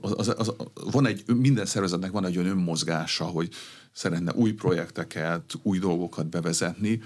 [0.00, 3.52] az, az, az, van egy, minden szervezetnek van egy olyan önmozgása, hogy
[3.92, 7.02] szeretne új projekteket, új dolgokat bevezetni,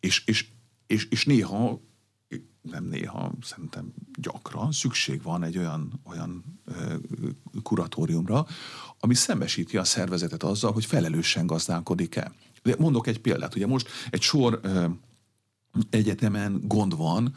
[0.00, 0.48] és, és,
[0.86, 1.80] és, és néha
[2.62, 6.60] nem néha, szerintem gyakran szükség van egy olyan, olyan
[7.62, 8.46] kuratóriumra,
[8.98, 12.32] ami szembesíti a szervezetet azzal, hogy felelősen gazdálkodik-e.
[12.62, 13.54] De mondok egy példát.
[13.54, 14.60] Ugye most egy sor
[15.90, 17.34] egyetemen gond van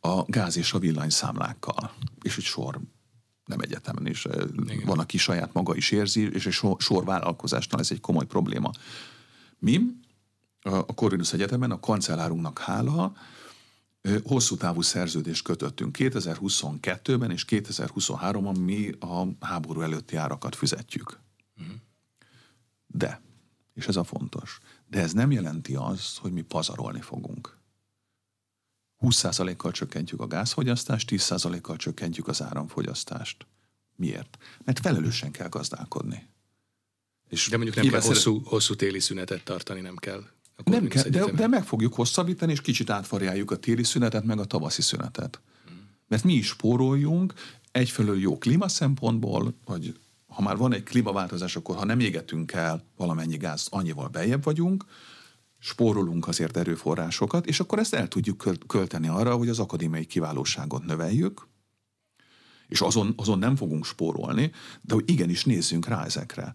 [0.00, 1.92] a gáz és a villanyszámlákkal.
[2.22, 2.80] És egy sor
[3.44, 4.24] nem egyetemen is.
[4.66, 4.84] Igen.
[4.84, 8.70] Van, aki saját maga is érzi, és egy sor, sor vállalkozásnál ez egy komoly probléma.
[9.58, 9.80] Mi
[10.62, 13.12] a Corvinus Egyetemen a kancellárunknak hála
[14.24, 15.96] hosszú távú szerződést kötöttünk.
[15.98, 21.20] 2022-ben és 2023-ban mi a háború előtti árakat fizetjük.
[22.86, 23.20] De,
[23.74, 27.57] és ez a fontos, de ez nem jelenti azt, hogy mi pazarolni fogunk.
[29.00, 33.46] 20%-kal csökkentjük a gázfogyasztást, 10%-kal csökkentjük az áramfogyasztást.
[33.96, 34.38] Miért?
[34.64, 36.28] Mert felelősen kell gazdálkodni.
[37.28, 38.48] És de mondjuk nem kell hosszú, szeret...
[38.48, 40.24] hosszú téli szünetet tartani, nem kell.
[40.64, 44.44] Nem kell, de, de meg fogjuk hosszabbítani, és kicsit átvarjáljuk a téli szünetet, meg a
[44.44, 45.40] tavaszi szünetet.
[46.08, 47.34] Mert mi is spóroljunk,
[47.72, 52.84] egyfelől jó klíma szempontból, hogy ha már van egy klímaváltozás, akkor ha nem égetünk el
[52.96, 54.84] valamennyi gáz, annyival bejebb vagyunk,
[55.58, 61.48] spórolunk azért erőforrásokat, és akkor ezt el tudjuk költeni arra, hogy az akadémiai kiválóságot növeljük,
[62.68, 66.54] és azon, azon nem fogunk spórolni, de hogy igenis nézzünk rá ezekre.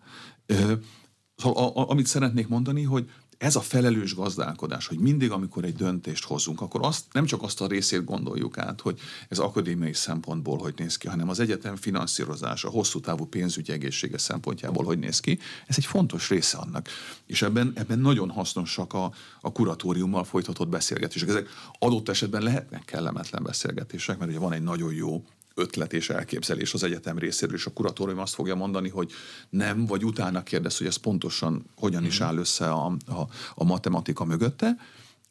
[1.35, 3.09] Szóval a, a, amit szeretnék mondani, hogy
[3.43, 7.61] ez a felelős gazdálkodás, hogy mindig, amikor egy döntést hozunk, akkor azt, nem csak azt
[7.61, 12.69] a részét gondoljuk át, hogy ez akadémiai szempontból hogy néz ki, hanem az egyetem finanszírozása,
[12.69, 16.87] hosszú távú pénzügyi egészsége szempontjából hogy néz ki, ez egy fontos része annak.
[17.25, 21.29] És ebben, ebben nagyon hasznosak a, a kuratóriummal folytatott beszélgetések.
[21.29, 25.23] Ezek adott esetben lehetnek kellemetlen beszélgetések, mert ugye van egy nagyon jó
[25.55, 29.11] ötlet és elképzelés az egyetem részéről, és a kuratórium azt fogja mondani, hogy
[29.49, 32.27] nem, vagy utána kérdez, hogy ez pontosan hogyan is mhm.
[32.27, 34.77] áll össze a, a, a matematika mögötte,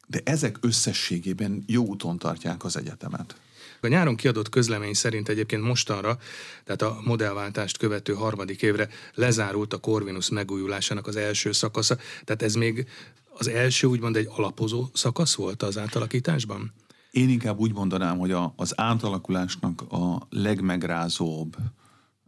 [0.07, 3.35] de ezek összességében jó úton tartják az egyetemet.
[3.81, 6.17] A nyáron kiadott közlemény szerint egyébként mostanra,
[6.63, 11.97] tehát a modellváltást követő harmadik évre lezárult a Corvinus megújulásának az első szakasza.
[12.23, 12.87] Tehát ez még
[13.33, 16.73] az első úgymond egy alapozó szakasz volt az átalakításban?
[17.13, 21.55] Én inkább úgy mondanám, hogy a, az átalakulásnak a legmegrázóbb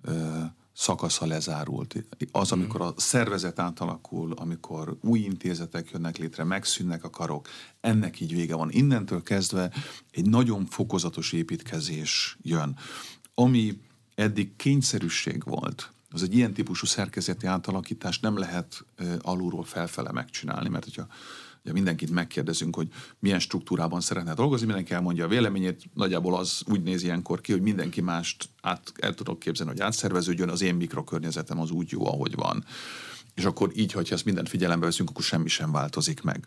[0.02, 0.42] ö,
[0.74, 1.96] szakasza lezárult.
[2.32, 2.60] Az, mhm.
[2.60, 7.48] amikor a szervezet átalakul, amikor új intézetek jönnek létre, megszűnnek a karok,
[7.82, 8.72] ennek így vége van.
[8.72, 9.72] Innentől kezdve
[10.12, 12.78] egy nagyon fokozatos építkezés jön.
[13.34, 13.82] Ami
[14.16, 18.86] eddig kényszerűség volt, az egy ilyen típusú szerkezeti átalakítást nem lehet
[19.22, 21.08] alulról felfele megcsinálni, mert hogyha
[21.66, 22.88] Ugye mindenkit megkérdezünk, hogy
[23.20, 27.62] milyen struktúrában szeretne dolgozni, mindenki elmondja a véleményét, nagyjából az úgy néz ilyenkor ki, hogy
[27.62, 32.36] mindenki mást át, el tudok képzelni, hogy átszerveződjön, az én mikrokörnyezetem az úgy jó, ahogy
[32.36, 32.66] van.
[33.34, 36.46] És akkor így, hogyha ezt mindent figyelembe veszünk, akkor semmi sem változik meg.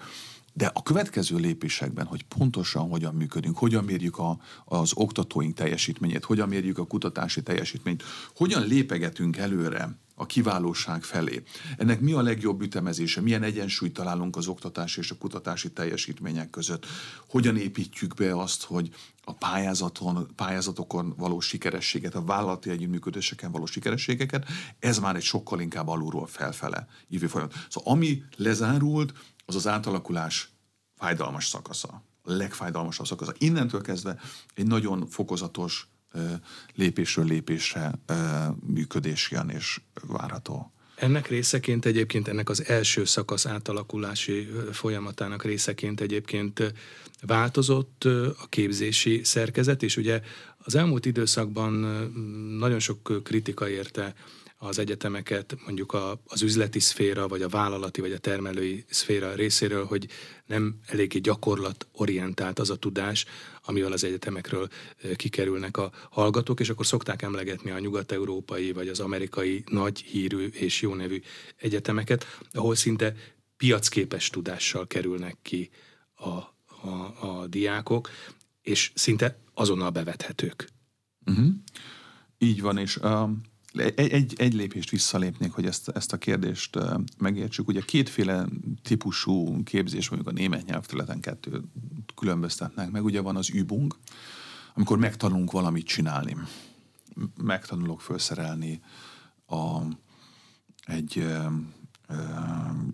[0.52, 6.48] De a következő lépésekben, hogy pontosan hogyan működünk, hogyan mérjük a, az oktatóink teljesítményét, hogyan
[6.48, 8.02] mérjük a kutatási teljesítményt,
[8.34, 11.42] hogyan lépegetünk előre a kiválóság felé.
[11.76, 13.20] Ennek mi a legjobb ütemezése?
[13.20, 16.86] Milyen egyensúlyt találunk az oktatási és a kutatási teljesítmények között?
[17.28, 24.46] Hogyan építjük be azt, hogy a pályázaton, pályázatokon való sikerességet, a vállalati együttműködéseken való sikerességeket,
[24.78, 27.54] ez már egy sokkal inkább alulról felfele jövő folyamat.
[27.68, 29.12] Szóval ami lezárult,
[29.46, 30.50] az az átalakulás
[30.96, 32.02] fájdalmas szakasza.
[32.22, 33.34] A legfájdalmasabb szakasza.
[33.38, 34.20] Innentől kezdve
[34.54, 35.88] egy nagyon fokozatos
[36.74, 37.92] lépésről lépésre
[38.66, 40.72] működés jön és várható.
[40.94, 46.72] Ennek részeként egyébként, ennek az első szakasz átalakulási folyamatának részeként egyébként
[47.22, 48.04] változott
[48.38, 50.20] a képzési szerkezet, és ugye
[50.58, 51.72] az elmúlt időszakban
[52.58, 54.14] nagyon sok kritika érte
[54.60, 59.84] az egyetemeket mondjuk a, az üzleti szféra, vagy a vállalati, vagy a termelői szféra részéről,
[59.84, 60.08] hogy
[60.46, 63.24] nem eléggé gyakorlatorientált az a tudás,
[63.64, 64.68] amivel az egyetemekről
[65.16, 70.80] kikerülnek a hallgatók, és akkor szokták emlegetni a nyugat-európai, vagy az amerikai nagy hírű és
[70.80, 71.20] jó nevű
[71.56, 73.14] egyetemeket, ahol szinte
[73.56, 75.70] piacképes tudással kerülnek ki
[76.14, 78.10] a, a, a diákok,
[78.62, 80.68] és szinte azonnal bevethetők.
[81.26, 81.48] Uh-huh.
[82.38, 83.42] Így van, és um,
[83.78, 86.78] egy, egy, egy lépést visszalépnék, hogy ezt, ezt a kérdést
[87.18, 87.68] megértsük.
[87.68, 88.46] Ugye kétféle
[88.82, 91.62] típusú képzés, mondjuk a német nyelvterületen kettő
[92.14, 93.04] különböztetnek meg.
[93.04, 93.96] Ugye van az übung,
[94.74, 96.36] amikor megtanulunk valamit csinálni.
[97.42, 98.80] Megtanulok felszerelni
[99.46, 99.80] a,
[100.84, 101.46] egy ö,
[102.08, 102.14] ö,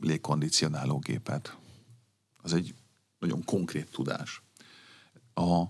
[0.01, 1.57] légkondicionáló gépet.
[2.37, 2.75] Az egy
[3.19, 4.43] nagyon konkrét tudás.
[5.35, 5.65] A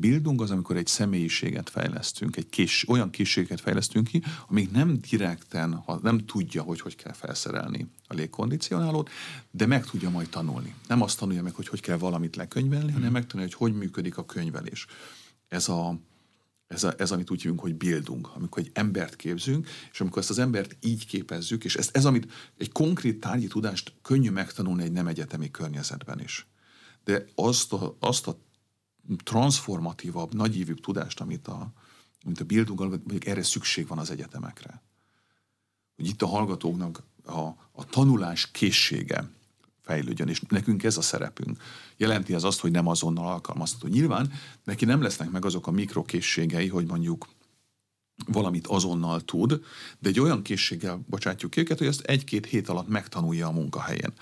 [0.00, 5.74] Bildung az, amikor egy személyiséget fejlesztünk, egy kés, olyan készséget fejlesztünk ki, amíg nem direkten,
[5.74, 9.10] ha nem tudja, hogy hogy kell felszerelni a légkondicionálót,
[9.50, 10.74] de meg tudja majd tanulni.
[10.88, 14.24] Nem azt tanulja meg, hogy hogy kell valamit lekönyvelni, hanem megtanulja, hogy hogy működik a
[14.24, 14.86] könyvelés.
[15.48, 15.98] Ez a,
[16.66, 20.30] ez, a, ez amit úgy hívunk, hogy bildung, amikor egy embert képzünk, és amikor ezt
[20.30, 24.92] az embert így képezzük, és ez, ez amit egy konkrét tárgyi tudást könnyű megtanulni egy
[24.92, 26.46] nem egyetemi környezetben is.
[27.04, 28.38] De azt a, azt a
[29.16, 31.72] transformatívabb, nagyívű tudást, amit a,
[32.24, 34.82] amit a Bildung, mondjuk erre szükség van az egyetemekre.
[35.96, 37.40] Hogy itt a hallgatóknak a,
[37.72, 39.30] a tanulás készsége
[39.82, 41.62] fejlődjön, és nekünk ez a szerepünk.
[41.96, 43.88] Jelenti ez azt, hogy nem azonnal alkalmazható.
[43.88, 44.32] Nyilván
[44.64, 47.28] neki nem lesznek meg azok a mikrokészségei, hogy mondjuk
[48.26, 49.60] valamit azonnal tud,
[49.98, 54.12] de egy olyan készséggel bocsátjuk ki őket, hogy ezt egy-két hét alatt megtanulja a munkahelyén.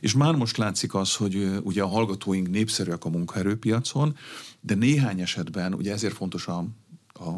[0.00, 4.16] És már most látszik az, hogy ugye a hallgatóink népszerűek a munkaerőpiacon,
[4.60, 6.58] de néhány esetben, ugye ezért fontos a,
[7.12, 7.30] a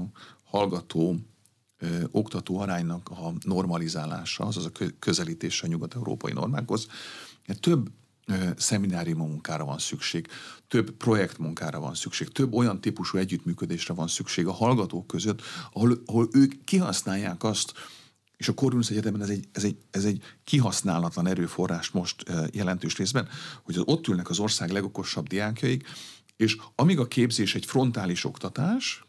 [0.45, 1.17] hallgató
[2.11, 6.87] oktató aránynak a normalizálása, azaz a közelítése a nyugat-európai normákhoz,
[7.47, 7.91] mert több
[8.57, 10.29] szeminárium munkára van szükség,
[10.69, 16.29] több projektmunkára van szükség, több olyan típusú együttműködésre van szükség a hallgatók között, ahol, ahol
[16.33, 17.73] ők kihasználják azt,
[18.37, 23.29] és a Corvinus Egyetemen ez egy, ez, egy, ez egy kihasználatlan erőforrás most jelentős részben,
[23.63, 25.89] hogy az ott ülnek az ország legokosabb diákjaik,
[26.37, 29.05] és amíg a képzés egy frontális oktatás,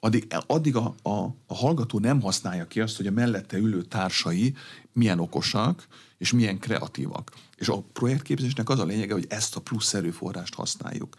[0.00, 1.10] addig, addig a, a,
[1.46, 4.54] a hallgató nem használja ki azt, hogy a mellette ülő társai
[4.92, 5.86] milyen okosak,
[6.18, 7.32] és milyen kreatívak.
[7.64, 11.16] És a projektképzésnek az a lényege, hogy ezt a plusz erőforrást használjuk.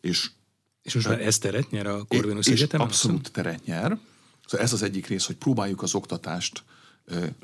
[0.00, 0.30] És,
[0.82, 2.86] és most már ez teret nyer a Corvinus és Egyetemen?
[2.86, 3.98] abszolút teret nyer.
[4.46, 6.62] Szóval ez az egyik rész, hogy próbáljuk az oktatást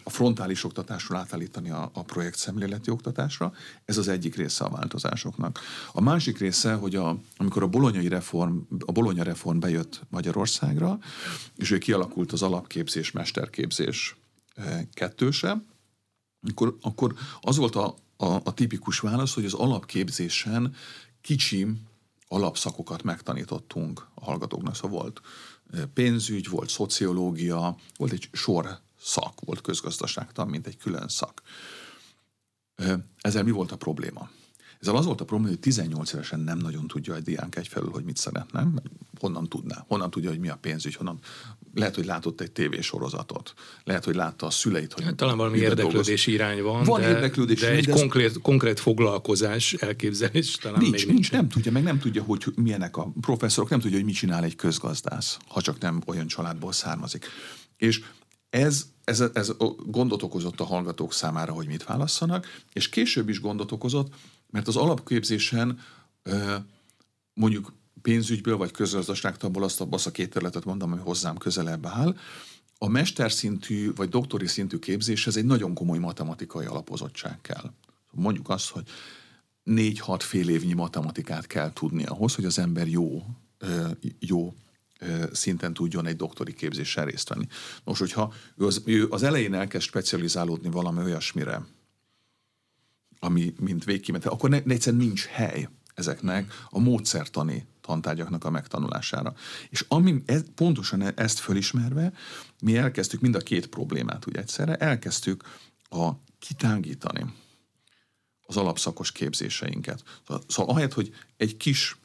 [0.02, 3.52] a frontális oktatásról átállítani a, a projekt szemléleti oktatásra.
[3.84, 5.60] Ez az egyik része a változásoknak.
[5.92, 10.98] A másik része, hogy a, amikor a bolonyai reform, a bolonya reform bejött Magyarországra,
[11.56, 14.16] és ő kialakult az alapképzés, mesterképzés
[14.92, 15.62] kettőse,
[16.48, 20.74] akkor, akkor az volt a, a, a tipikus válasz, hogy az alapképzésen
[21.20, 21.66] kicsi
[22.28, 24.74] alapszakokat megtanítottunk a hallgatóknak.
[24.74, 25.20] Szóval volt
[25.94, 31.42] pénzügy, volt szociológia, volt egy sor szak, volt közgazdaságtan, mint egy külön szak.
[33.20, 34.30] Ezzel mi volt a probléma?
[34.84, 38.04] Ezzel az volt a probléma, hogy 18 évesen nem nagyon tudja egy diánk egyfelől, hogy
[38.04, 38.66] mit szeretne,
[39.20, 41.18] honnan tudná, honnan tudja, hogy mi a pénzügy, honnan,
[41.74, 46.36] lehet, hogy látott egy tévésorozatot, lehet, hogy látta a szüleit, hogy hát, Talán valami érdeklődési
[46.36, 46.50] dolgoz.
[46.50, 51.06] irány van, van de, érdeklődési de egy de konkrét, konkrét foglalkozás, elképzelés talán nincs, még
[51.06, 54.14] nincs, nincs, nem tudja, meg nem tudja, hogy milyenek a professzorok, nem tudja, hogy mit
[54.14, 57.26] csinál egy közgazdász, ha csak nem olyan családból származik.
[57.76, 58.02] És
[58.50, 59.52] ez, ez, ez
[59.86, 64.12] gondot okozott a hallgatók számára, hogy mit válasszanak, és később is gondot okozott,
[64.54, 65.78] mert az alapképzésen
[67.34, 72.16] mondjuk pénzügyből vagy közgazdaságtanból azt a, azt a két területet mondom, ami hozzám közelebb áll,
[72.78, 77.72] a mesterszintű vagy doktori szintű képzéshez egy nagyon komoly matematikai alapozottság kell.
[78.10, 78.82] Mondjuk azt, hogy
[79.62, 83.26] négy-hat fél évnyi matematikát kell tudni ahhoz, hogy az ember jó,
[84.18, 84.54] jó
[85.32, 87.46] szinten tudjon egy doktori képzéssel részt venni.
[87.84, 91.66] Most, hogyha ő az, ő az elején elkezd specializálódni valami olyasmire,
[93.24, 99.34] ami mint végkimenet, akkor ne, egyszerűen nincs hely ezeknek a módszertani tantárgyaknak a megtanulására.
[99.70, 102.12] És ami ez, pontosan e, ezt fölismerve,
[102.60, 105.42] mi elkezdtük mind a két problémát úgy egyszerre, elkezdtük
[105.82, 107.34] a kitágítani
[108.46, 110.02] az alapszakos képzéseinket.
[110.46, 111.96] Szóval, ahelyett, hogy egy kis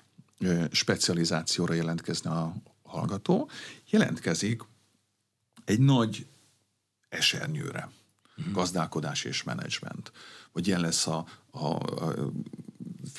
[0.72, 3.50] specializációra jelentkezne a hallgató,
[3.90, 4.62] jelentkezik
[5.66, 6.28] egy nagy
[7.10, 7.90] esernyőre.
[8.52, 10.12] Gazdálkodás és menedzsment.
[10.54, 12.32] Vagy ilyen lesz a, a, a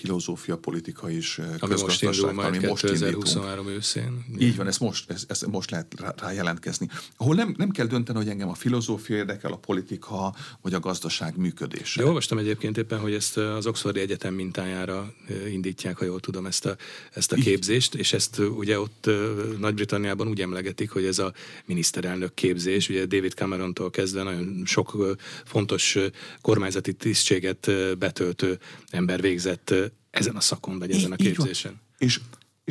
[0.01, 4.25] filozófia, politika és ami közgazdaság, most ami most 2023 őszén.
[4.39, 6.89] Így van, ezt most, ezt, ezt most lehet rá, rá jelentkezni.
[7.17, 11.37] Ahol nem, nem kell dönteni, hogy engem a filozófia érdekel, a politika, vagy a gazdaság
[11.37, 12.01] működése.
[12.01, 15.13] De olvastam egyébként éppen, hogy ezt az Oxfordi Egyetem mintájára
[15.51, 16.77] indítják, ha jól tudom, ezt a,
[17.13, 19.11] ezt a képzést, és ezt ugye ott
[19.59, 21.33] Nagy-Britanniában úgy emlegetik, hogy ez a
[21.65, 25.99] miniszterelnök képzés, ugye David Camerontól kezdve nagyon sok fontos
[26.41, 28.59] kormányzati tisztséget betöltő
[28.91, 29.75] ember végzett
[30.11, 31.81] ezen a szakon, vagy ezen a képzésen.
[31.99, 32.21] És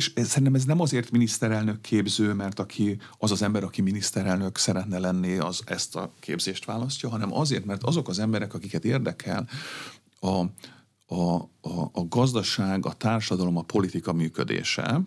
[0.00, 4.98] és szerintem ez nem azért miniszterelnök képző, mert aki, az az ember, aki miniszterelnök szeretne
[4.98, 9.48] lenni, az ezt a képzést választja, hanem azért, mert azok az emberek, akiket érdekel
[10.20, 10.26] a,
[11.14, 15.00] a, a, a gazdaság, a társadalom, a politika működése,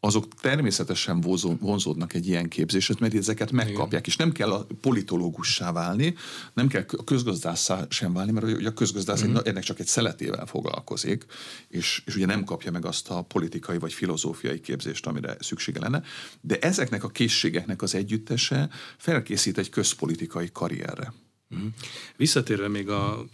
[0.00, 1.20] azok természetesen
[1.60, 4.02] vonzódnak egy ilyen képzéshez, mert ezeket megkapják, Igen.
[4.04, 6.14] és nem kell a politológussá válni,
[6.54, 9.40] nem kell a közgazdászá sem válni, mert ugye a közgazdász uh-huh.
[9.44, 11.24] ennek csak egy szeletével foglalkozik,
[11.68, 16.02] és, és ugye nem kapja meg azt a politikai vagy filozófiai képzést, amire szüksége lenne,
[16.40, 21.12] de ezeknek a készségeknek az együttese felkészít egy közpolitikai karrierre.
[21.50, 21.68] Uh-huh.
[22.16, 23.24] Visszatérve még a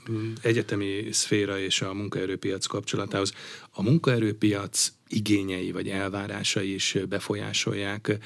[0.43, 3.33] egyetemi szféra és a munkaerőpiac kapcsolatához,
[3.71, 8.19] a munkaerőpiac igényei vagy elvárásai is befolyásolják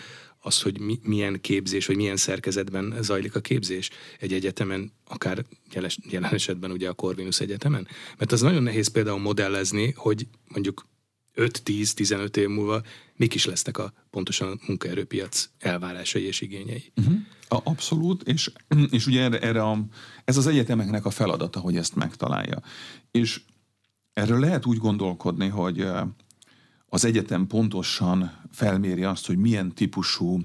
[0.42, 5.98] azt, hogy mi, milyen képzés, vagy milyen szerkezetben zajlik a képzés egy egyetemen, akár jeles,
[6.10, 7.88] jelen esetben ugye a Corvinus Egyetemen.
[8.18, 10.86] Mert az nagyon nehéz például modellezni, hogy mondjuk
[11.36, 12.82] 5-10-15 év múlva
[13.20, 16.92] mik is lesznek a pontosan a munkaerőpiac elvárásai és igényei.
[16.96, 17.16] Uh-huh.
[17.48, 18.52] Abszolút, és,
[18.90, 19.84] és ugye erre, erre a,
[20.24, 22.62] ez az egyetemeknek a feladata, hogy ezt megtalálja.
[23.10, 23.40] És
[24.12, 25.86] erről lehet úgy gondolkodni, hogy
[26.86, 30.40] az egyetem pontosan felméri azt, hogy milyen típusú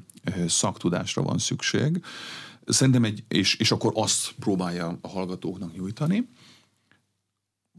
[0.47, 2.01] szaktudásra van szükség,
[2.65, 6.30] Szerintem egy, és, és akkor azt próbálja a hallgatóknak nyújtani,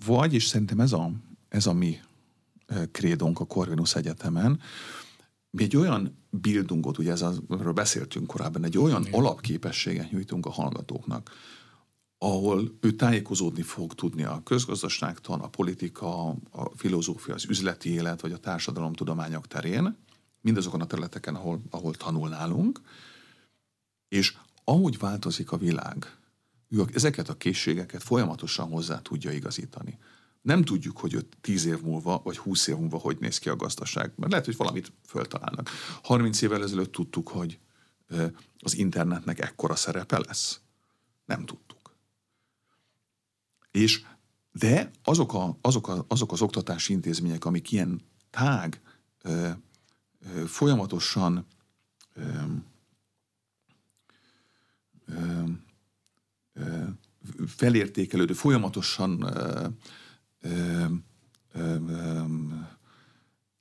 [0.05, 1.11] vagy, és szerintem ez a,
[1.49, 1.99] ez a mi
[2.93, 4.61] krédónk a Corvinus Egyetemen,
[5.51, 9.21] mi egy olyan bildungot, ugye ez az, amiről beszéltünk korábban, egy olyan Igen.
[9.21, 11.31] alapképességet nyújtunk a hallgatóknak,
[12.19, 18.33] ahol ő tájékozódni fog tudni a közgazdaságtan, a politika, a filozófia, az üzleti élet, vagy
[18.33, 19.97] a társadalomtudományok terén,
[20.41, 22.81] mindazokon a területeken, ahol, ahol tanul nálunk,
[24.09, 26.17] és ahogy változik a világ,
[26.69, 29.99] ő ezeket a készségeket folyamatosan hozzá tudja igazítani.
[30.47, 34.13] Nem tudjuk, hogy 10 év múlva, vagy 20 év múlva hogy néz ki a gazdaság.
[34.17, 35.71] Mert lehet, hogy valamit föltalálnak.
[36.03, 37.59] 30 évvel ezelőtt tudtuk, hogy
[38.59, 40.61] az internetnek ekkora szerepe lesz.
[41.25, 41.97] Nem tudtuk.
[43.71, 44.05] És
[44.53, 48.81] de azok, a, azok, a, azok az oktatási intézmények, amik ilyen tág,
[49.23, 49.49] ö,
[50.35, 51.47] ö, folyamatosan
[52.15, 52.23] ö,
[56.55, 56.85] ö,
[57.47, 59.69] felértékelődő, folyamatosan ö,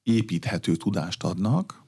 [0.04, 1.84] építhető tudást adnak,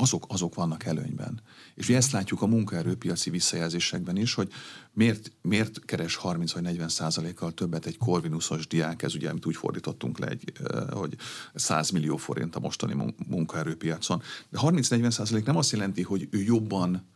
[0.00, 1.40] azok, azok vannak előnyben.
[1.74, 4.52] És mi ezt látjuk a munkaerőpiaci visszajelzésekben is, hogy
[4.92, 9.56] miért, miért keres 30 vagy 40 százalékkal többet egy korvinuszos diák, ez ugye, amit úgy
[9.56, 10.52] fordítottunk le, egy,
[10.90, 11.16] hogy
[11.54, 14.22] 100 millió forint a mostani munkaerőpiacon.
[14.48, 17.08] De 30-40 százalék nem azt jelenti, hogy ő jobban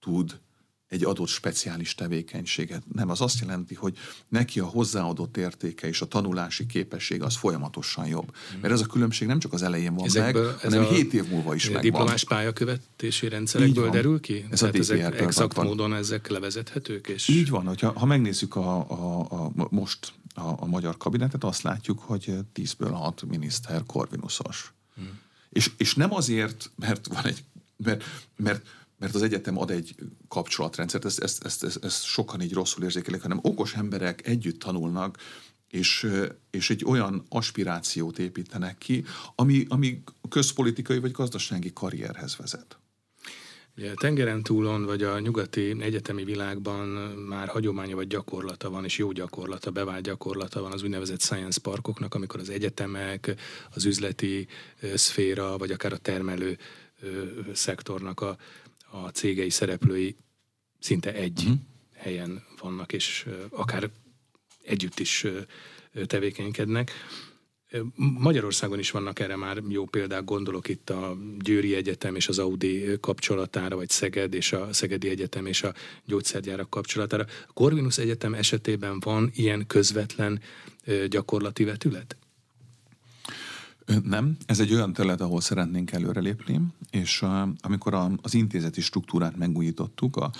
[0.00, 0.40] tud
[0.90, 2.82] egy adott speciális tevékenységet.
[2.92, 3.96] Nem, az azt jelenti, hogy
[4.28, 8.34] neki a hozzáadott értéke és a tanulási képesség az folyamatosan jobb.
[8.60, 11.54] Mert ez a különbség nem csak az elején van Ezekből, meg, hanem 7 év múlva
[11.54, 11.82] is megvan.
[11.82, 14.46] Diplomás pályakövetési rendszerekből derül ki?
[14.50, 15.66] Ez Tehát a ezek exakt van.
[15.66, 17.08] módon ezek levezethetők?
[17.08, 17.28] És...
[17.28, 21.98] Így van, hogyha, ha megnézzük a, a, a, most a, a magyar kabinetet, azt látjuk,
[21.98, 24.72] hogy 10-ből 6 miniszter korvinuszos.
[24.94, 25.18] Hmm.
[25.50, 27.44] És, és nem azért, mert van egy
[27.84, 28.04] mert,
[28.36, 28.66] mert
[29.00, 29.94] mert az egyetem ad egy
[30.28, 35.16] kapcsolatrendszert, ezt, ezt, ezt, ezt, ezt sokan így rosszul érzékelik, hanem okos emberek együtt tanulnak,
[35.68, 36.10] és,
[36.50, 42.78] és egy olyan aspirációt építenek ki, ami, ami közpolitikai vagy gazdasági karrierhez vezet.
[43.76, 46.86] Ugye tengeren túlon, vagy a nyugati egyetemi világban
[47.28, 52.14] már hagyománya vagy gyakorlata van, és jó gyakorlata, bevált gyakorlata van az úgynevezett science parkoknak,
[52.14, 53.34] amikor az egyetemek,
[53.74, 54.46] az üzleti
[54.94, 56.58] szféra, vagy akár a termelő
[57.52, 58.36] szektornak a,
[58.90, 60.16] a cégei szereplői
[60.78, 61.58] szinte egy uh-huh.
[61.94, 63.90] helyen vannak, és akár
[64.64, 65.26] együtt is
[66.06, 66.90] tevékenykednek.
[67.96, 72.98] Magyarországon is vannak erre már jó példák, gondolok itt a Győri Egyetem és az Audi
[73.00, 75.74] kapcsolatára, vagy Szeged és a Szegedi Egyetem és a
[76.04, 77.26] gyógyszergyárak kapcsolatára.
[77.48, 80.40] A Corvinus Egyetem esetében van ilyen közvetlen
[81.08, 82.16] gyakorlati vetület?
[84.04, 86.60] Nem, ez egy olyan terület, ahol szeretnénk előrelépni,
[86.90, 87.24] és
[87.60, 90.30] amikor az intézeti struktúrát megújítottuk, a,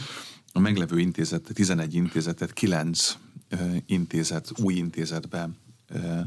[0.53, 3.17] a meglevő intézet, 11 intézetet 9
[3.51, 5.49] uh, intézet, új intézetbe
[5.91, 6.21] uh,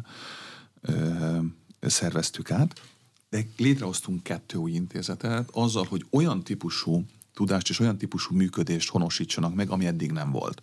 [0.88, 1.44] uh,
[1.82, 2.82] szerveztük át,
[3.30, 9.56] de létrehoztunk kettő új intézetet azzal, hogy olyan típusú tudást és olyan típusú működést honosítsanak
[9.56, 10.62] meg, ami eddig nem volt.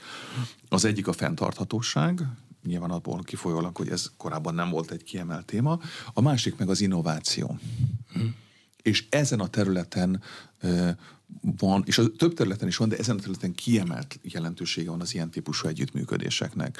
[0.68, 2.26] Az egyik a fenntarthatóság,
[2.62, 5.80] nyilván abból kifolyólag, hogy ez korábban nem volt egy kiemelt téma,
[6.12, 7.58] a másik meg az innováció.
[8.12, 8.34] Hmm.
[8.82, 10.22] És ezen a területen
[11.40, 15.14] van, és a több területen is van, de ezen a területen kiemelt jelentősége van az
[15.14, 16.78] ilyen típusú együttműködéseknek.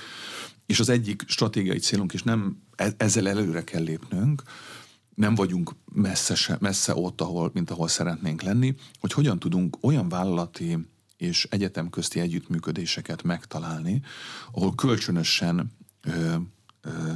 [0.67, 4.43] És az egyik stratégiai célunk, és nem e, ezzel előre kell lépnünk,
[5.15, 10.09] nem vagyunk messze, se, messze ott, ahol, mint ahol szeretnénk lenni, hogy hogyan tudunk olyan
[10.09, 10.79] vállalati
[11.21, 14.03] és egyetem közti együttműködéseket megtalálni,
[14.53, 16.35] ahol kölcsönösen ö,
[16.81, 17.13] ö,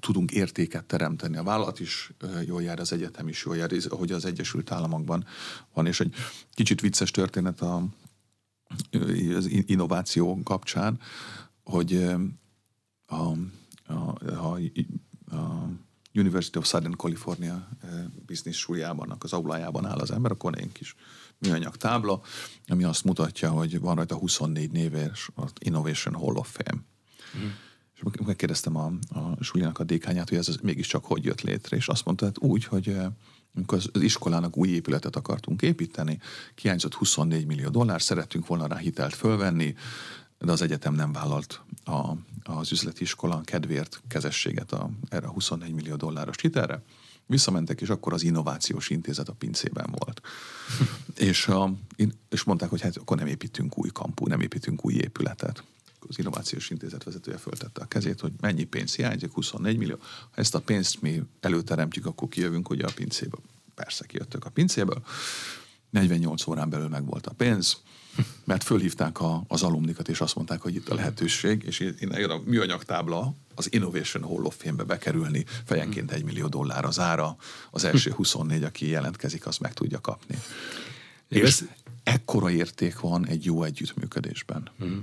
[0.00, 1.36] tudunk értéket teremteni.
[1.36, 2.12] A vállalat is
[2.46, 5.26] jól jár, az egyetem is jól jár, ahogy az Egyesült Államokban
[5.74, 5.86] van.
[5.86, 6.14] És egy
[6.54, 7.84] kicsit vicces történet a,
[9.36, 11.00] az innováció kapcsán,
[11.64, 11.94] hogy
[13.06, 13.32] a,
[13.86, 14.58] a, a,
[15.30, 15.68] a
[16.14, 17.68] University of Southern California
[18.26, 20.94] Business súlyában, az aulájában áll az ember, akkor egy kis
[21.38, 22.22] műanyag tábla,
[22.66, 26.82] ami azt mutatja, hogy van rajta 24 néves az Innovation Hall of Fame.
[27.38, 27.48] Mm.
[27.94, 31.88] És megkérdeztem a, a sulinak a dékányát, hogy ez az mégiscsak hogy jött létre, és
[31.88, 32.96] azt mondta, hát úgy, hogy
[33.54, 36.18] amikor az iskolának új épületet akartunk építeni,
[36.54, 39.74] kiányzott 24 millió dollár, szerettünk volna rá hitelt fölvenni,
[40.38, 42.12] de az egyetem nem vállalt a,
[42.42, 46.82] az üzleti iskola kedvéért kezességet a, erre a 24 millió dolláros hitelre.
[47.28, 50.20] Visszamentek, és akkor az innovációs intézet a pincében volt.
[51.30, 51.72] és, a,
[52.28, 55.62] és mondták, hogy hát akkor nem építünk új kampú, nem építünk új épületet.
[56.08, 59.96] Az innovációs intézet vezetője föltette a kezét, hogy mennyi pénz hiányzik, 24 millió.
[60.00, 63.40] Ha ezt a pénzt mi előteremtjük, akkor kijövünk ugye a pincéből.
[63.74, 65.02] Persze kijöttök a pincéből.
[65.90, 67.76] 48 órán belül meg volt a pénz,
[68.44, 72.40] mert fölhívták a, az alumnikat, és azt mondták, hogy itt a lehetőség, és én a
[72.44, 77.36] műanyag tábla az Innovation Hall of Fame-be bekerülni, fejenként egy millió dollár az ára,
[77.70, 80.38] az első 24, aki jelentkezik, az meg tudja kapni.
[81.28, 81.64] És Vesz...
[82.02, 84.70] ekkora érték van egy jó együttműködésben.
[84.84, 84.98] Mm.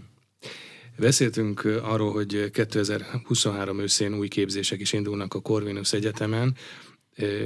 [0.98, 6.56] Beszéltünk arról, hogy 2023 őszén új képzések is indulnak a Corvinus Egyetemen,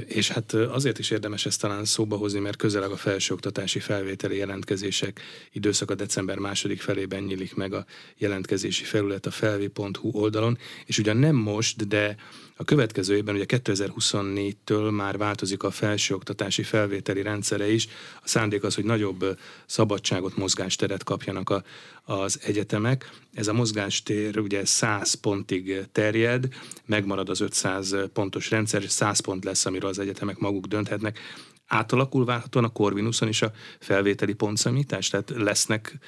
[0.06, 5.20] és hát azért is érdemes ezt talán szóba hozni, mert közeleg a felsőoktatási felvételi jelentkezések
[5.52, 7.84] időszaka december második felében nyílik meg a
[8.16, 12.16] jelentkezési felület a felvi.hu oldalon, és ugyan nem most, de
[12.60, 17.88] a következő évben, ugye 2024-től már változik a felsőoktatási felvételi rendszere is.
[18.22, 21.62] A szándék az, hogy nagyobb szabadságot, mozgásteret kapjanak a,
[22.02, 23.10] az egyetemek.
[23.32, 26.48] Ez a mozgástér ugye 100 pontig terjed,
[26.86, 31.18] megmarad az 500 pontos rendszer, és 100 pont lesz, amiről az egyetemek maguk dönthetnek.
[31.66, 35.08] Átalakul várhatóan a Corvinuson is a felvételi pontszámítás?
[35.08, 35.98] Tehát lesznek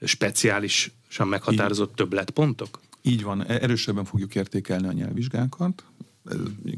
[0.00, 2.80] speciálisan meghatározott többletpontok?
[3.02, 5.84] Így van, erősebben fogjuk értékelni a nyelvvizsgákat,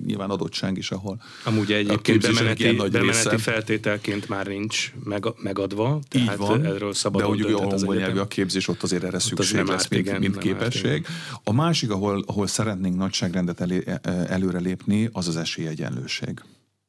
[0.07, 6.37] nyilván adottság is, ahol Amúgy egyébként bemeneti, bemeneti feltételként már nincs meg, megadva, tehát Így
[6.39, 9.61] van, erről szabadon De hogy a angol nyelvű a képzés, ott azért erre ott szükség
[9.61, 11.07] az lesz, mint, igen, mint képesség.
[11.45, 13.85] A másik, ahol, ahol szeretnénk nagyságrendet elé,
[14.27, 16.43] előrelépni, az az esélyegyenlőség.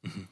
[0.04, 0.24] Uh-huh.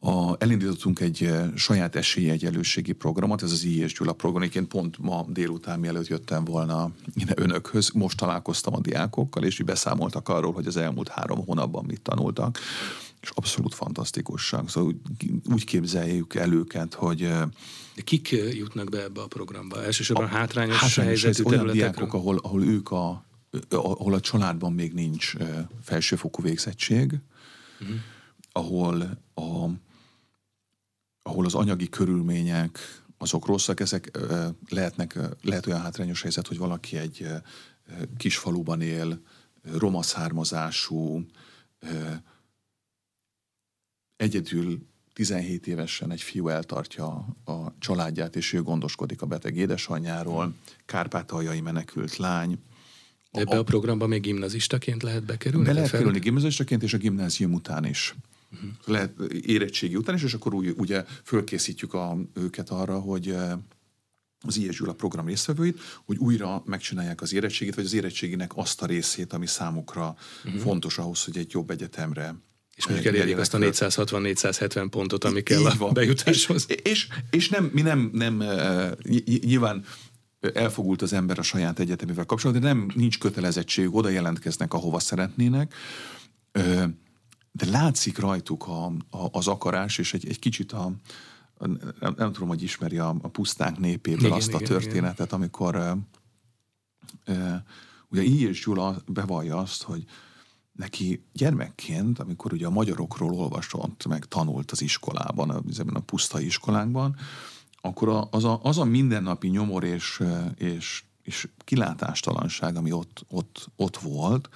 [0.00, 3.92] A, elindítottunk egy eh, saját esélyegyelőségi programot, ez az I.S.
[3.92, 9.62] Gyula program, pont ma délután mielőtt jöttem volna ide önökhöz, most találkoztam a diákokkal, és
[9.62, 12.58] beszámoltak arról, hogy az elmúlt három hónapban mit tanultak,
[13.20, 14.70] és abszolút fantasztikusak.
[14.70, 17.42] Szóval úgy, úgy képzeljük el őket, hogy eh,
[17.94, 19.84] de kik eh, jutnak be ebbe a programba?
[19.84, 23.24] Elsősorban a hátrányos, hátrányos helyzetű olyan diákok, ahol, ahol ők a,
[23.68, 25.32] ahol a családban még nincs
[25.82, 27.20] felsőfokú végzettség,
[27.80, 27.96] uh-huh.
[28.52, 29.66] ahol a
[31.28, 32.78] ahol az anyagi körülmények
[33.18, 34.18] azok rosszak, ezek
[34.68, 37.26] lehetnek, lehet olyan hátrányos helyzet, hogy valaki egy
[38.16, 39.20] kis faluban él,
[39.72, 41.26] roma származású,
[44.16, 50.54] egyedül 17 évesen egy fiú eltartja a családját, és ő gondoskodik a beteg édesanyjáról,
[50.86, 52.58] kárpátaljai menekült lány.
[53.30, 55.66] Ebbe a, a programba még gimnazistaként lehet bekerülni?
[55.66, 58.14] Be lehet kerülni gimnazistaként, és a gimnázium után is.
[58.52, 58.70] Uh-huh.
[58.84, 63.36] Lehet érettségi után is, és akkor úgy, ugye fölkészítjük a, őket arra, hogy
[64.40, 68.86] az IES Gyula program résztvevőit, hogy újra megcsinálják az érettségét, vagy az érettséginek azt a
[68.86, 70.60] részét, ami számukra uh-huh.
[70.60, 72.34] fontos ahhoz, hogy egy jobb egyetemre
[72.76, 75.92] és még elérjék azt a 460-470 pontot, ami kell a van.
[75.92, 76.64] bejutáshoz.
[76.68, 78.42] És, és, és nem, mi nem, nem
[79.40, 79.84] nyilván
[80.54, 85.74] elfogult az ember a saját egyetemével kapcsolatban, de nem nincs kötelezettség, oda jelentkeznek, ahova szeretnének
[87.58, 90.92] de látszik rajtuk a, a, az akarás, és egy, egy kicsit a,
[91.58, 91.66] a
[92.00, 95.38] nem, nem tudom, hogy ismeri a, a pusztánk népéből igen, azt a igen, történetet, igen.
[95.38, 95.76] amikor
[97.24, 97.64] e,
[98.08, 100.04] ugye így és Gyula bevallja azt, hogy
[100.72, 107.16] neki gyermekként, amikor ugye a magyarokról olvasott, meg tanult az iskolában, ebben a pusztai iskolánkban,
[107.80, 110.22] akkor az a, az a mindennapi nyomor és,
[110.56, 114.48] és, és kilátástalanság, ami ott, ott, ott volt,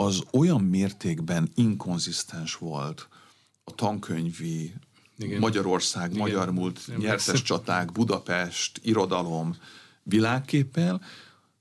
[0.00, 3.08] az olyan mértékben inkonzisztens volt
[3.64, 4.74] a tankönyvi
[5.18, 5.38] Igen.
[5.38, 6.20] Magyarország, Igen.
[6.20, 7.42] magyar múlt, Igen, nyertes persze.
[7.42, 9.56] csaták, Budapest, irodalom
[10.02, 11.02] világképpel,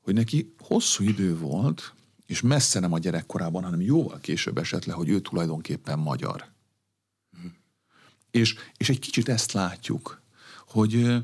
[0.01, 1.93] hogy neki hosszú idő volt,
[2.25, 6.45] és messze nem a gyerekkorában, hanem jóval később esett le, hogy ő tulajdonképpen magyar.
[7.39, 7.47] Mm.
[8.31, 10.21] És, és egy kicsit ezt látjuk,
[10.67, 11.15] hogy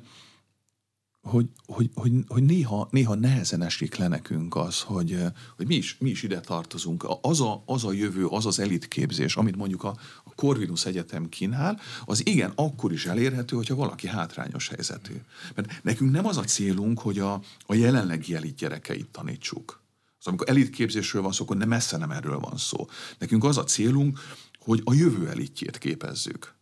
[1.24, 5.18] hogy, hogy, hogy, hogy néha, néha nehezen esik le nekünk az, hogy,
[5.56, 7.06] hogy mi, is, mi is ide tartozunk.
[7.22, 11.80] Az a, az a jövő, az az elitképzés, amit mondjuk a, a Corvinus Egyetem kínál,
[12.06, 15.14] az igen, akkor is elérhető, hogyha valaki hátrányos helyzetű.
[15.56, 19.82] Mert nekünk nem az a célunk, hogy a, a jelenlegi elit gyerekeit tanítsuk.
[20.18, 22.88] Szóval amikor elitképzésről van szó, akkor nem messze nem erről van szó.
[23.18, 24.20] Nekünk az a célunk,
[24.60, 26.54] hogy a jövő elitjét képezzük.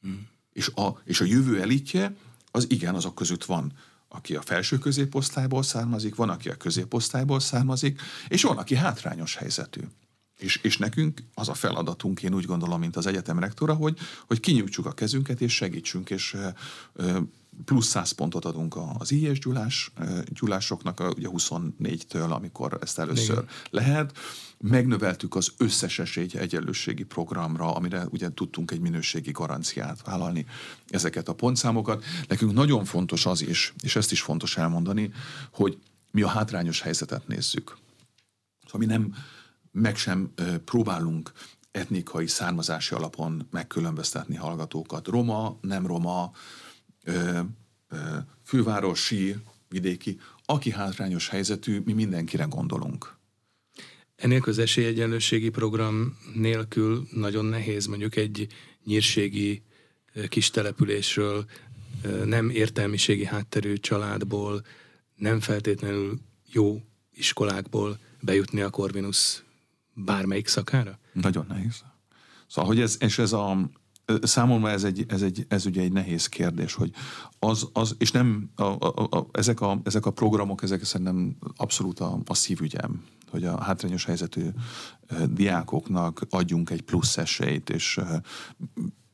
[0.00, 0.28] Hmm.
[0.52, 2.16] És, a, és a jövő elitje,
[2.50, 3.72] az igen, azok között van
[4.08, 9.80] aki a felső középosztályból származik, van, aki a középosztályból származik, és van, aki hátrányos helyzetű.
[10.38, 14.40] És, és nekünk az a feladatunk, én úgy gondolom, mint az egyetem rektora, hogy, hogy
[14.40, 16.36] kinyújtsuk a kezünket, és segítsünk, és
[17.64, 19.92] plusz 100 pontot adunk az IES gyulás,
[20.24, 23.48] gyulásoknak, ugye 24-től, amikor ezt először Igen.
[23.70, 24.18] lehet.
[24.60, 30.46] Megnöveltük az összes esély egyenlőségi programra, amire ugye tudtunk egy minőségi garanciát vállalni
[30.88, 32.04] ezeket a pontszámokat.
[32.28, 35.12] Nekünk nagyon fontos az is, és ezt is fontos elmondani,
[35.52, 35.78] hogy
[36.10, 37.76] mi a hátrányos helyzetet nézzük.
[38.64, 39.14] Szóval mi nem,
[39.72, 40.32] meg sem
[40.64, 41.32] próbálunk
[41.70, 45.06] etnikai származási alapon megkülönböztetni hallgatókat.
[45.06, 46.32] Roma, nem roma,
[48.44, 49.36] fővárosi,
[49.68, 53.17] vidéki, aki hátrányos helyzetű, mi mindenkire gondolunk.
[54.18, 58.46] Ennél az esélyegyenlőségi program nélkül nagyon nehéz mondjuk egy
[58.84, 59.62] nyírségi
[60.28, 61.44] kis településről,
[62.24, 64.64] nem értelmiségi hátterű családból,
[65.16, 66.18] nem feltétlenül
[66.52, 66.82] jó
[67.14, 69.44] iskolákból bejutni a Corvinus
[69.94, 70.98] bármelyik szakára?
[71.12, 71.82] Nagyon nehéz.
[72.46, 73.70] Szóval, hogy ez, és ez a,
[74.22, 76.92] Számomra ez, egy, ez, egy, ez ugye egy nehéz kérdés, hogy
[77.38, 82.00] az, az és nem, a, a, a, ezek, a, ezek a programok, ezek szerintem abszolút
[82.00, 84.48] a, a szívügyem, hogy a hátrányos helyzetű
[85.30, 88.00] diákoknak adjunk egy plusz esélyt, és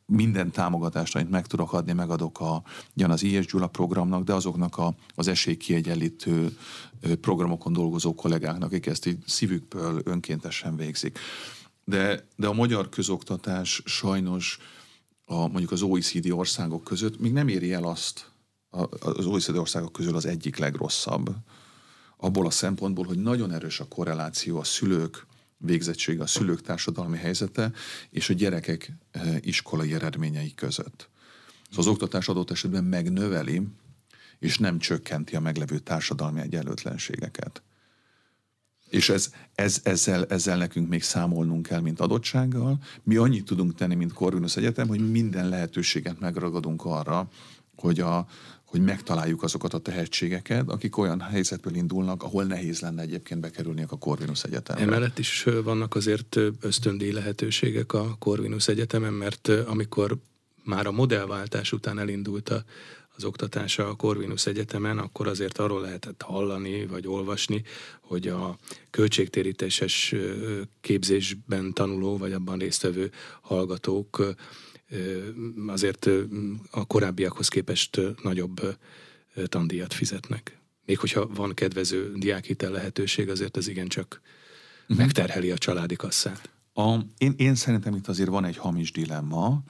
[0.07, 2.62] minden támogatást, amit meg tudok adni, megadok a,
[2.97, 6.57] ugyan az IS Gyula programnak, de azoknak a, az esélykiegyenlítő
[7.20, 11.18] programokon dolgozó kollégáknak, akik ezt így szívükből önkéntesen végzik.
[11.84, 14.59] De, de a magyar közoktatás sajnos
[15.25, 18.33] a, mondjuk az OECD országok között még nem éri el azt,
[19.01, 21.35] az OECD országok közül az egyik legrosszabb.
[22.16, 27.72] Abból a szempontból, hogy nagyon erős a korreláció a szülők végzettsége, a szülők társadalmi helyzete
[28.11, 31.09] és a gyerekek eh, iskolai eredményei között.
[31.68, 33.62] Szóval az oktatás adott esetben megnöveli,
[34.39, 37.62] és nem csökkenti a meglevő társadalmi egyenlőtlenségeket.
[38.95, 42.78] És ez, ez, ezzel, ezzel nekünk még számolnunk kell, mint adottsággal.
[43.03, 47.28] Mi annyit tudunk tenni, mint Corvinus Egyetem, hogy minden lehetőséget megragadunk arra,
[47.76, 48.26] hogy, a,
[48.64, 53.97] hogy megtaláljuk azokat a tehetségeket, akik olyan helyzetből indulnak, ahol nehéz lenne egyébként bekerülniük a
[53.97, 54.82] Corvinus Egyetemre.
[54.82, 60.18] Emellett is vannak azért ösztöndíj lehetőségek a Corvinus Egyetemen, mert amikor
[60.64, 62.64] már a modellváltás után elindult a
[63.17, 67.62] az oktatása a Corvinus Egyetemen, akkor azért arról lehetett hallani vagy olvasni,
[68.01, 68.59] hogy a
[68.91, 70.15] költségtérítéses
[70.81, 73.11] képzésben tanuló vagy abban résztvevő
[73.41, 74.35] hallgatók
[75.67, 76.09] azért
[76.71, 78.61] a korábbiakhoz képest nagyobb
[79.45, 80.59] tandíjat fizetnek.
[80.87, 84.21] Még hogyha van kedvező diákhitel lehetőség, azért ez igencsak
[84.83, 84.97] uh-huh.
[84.97, 86.51] megterheli a családi kasszát.
[86.73, 89.62] A, én, én szerintem itt azért van egy hamis dilemma,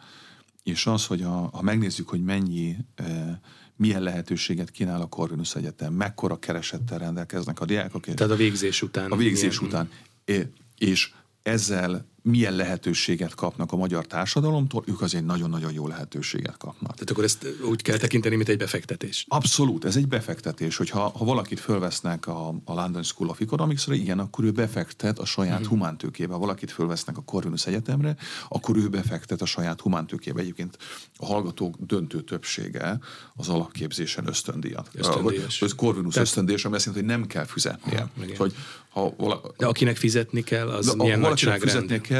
[0.64, 3.40] és az, hogy a, ha megnézzük, hogy mennyi, e,
[3.76, 8.04] milyen lehetőséget kínál a Corvinus Egyetem, mekkora keresettel rendelkeznek a diákok.
[8.04, 9.10] Tehát a végzés után.
[9.10, 9.74] A végzés milyen...
[9.74, 9.90] után.
[10.24, 10.46] É,
[10.78, 11.12] és
[11.42, 16.92] ezzel milyen lehetőséget kapnak a magyar társadalomtól, ők azért nagyon-nagyon jó lehetőséget kapnak.
[16.92, 19.24] Tehát akkor ezt úgy kell tekinteni, mint egy befektetés.
[19.28, 24.18] Abszolút, ez egy befektetés, hogyha ha valakit fölvesznek a, a London School of Economics-ra, igen,
[24.18, 25.68] akkor ő befektet a saját uh-huh.
[25.68, 26.32] humántőkébe.
[26.32, 28.16] Ha valakit fölvesznek a Corvinus Egyetemre,
[28.48, 30.40] akkor ő befektet a saját humántőkébe.
[30.40, 30.78] Egyébként
[31.16, 32.98] a hallgatók döntő többsége
[33.34, 34.88] az alapképzésen ösztöndíjat.
[34.92, 35.62] Ösztöndíjas.
[35.62, 36.28] Ez Corvinus Tehát...
[36.28, 38.00] ösztöndíjas, ami azt jelenti, hogy nem kell fizetnie.
[38.00, 38.54] Ha, hogy,
[38.90, 39.40] ha vala...
[39.56, 41.62] De akinek fizetni kell, az de milyen nagyságrend?
[41.62, 42.13] fizetni kell,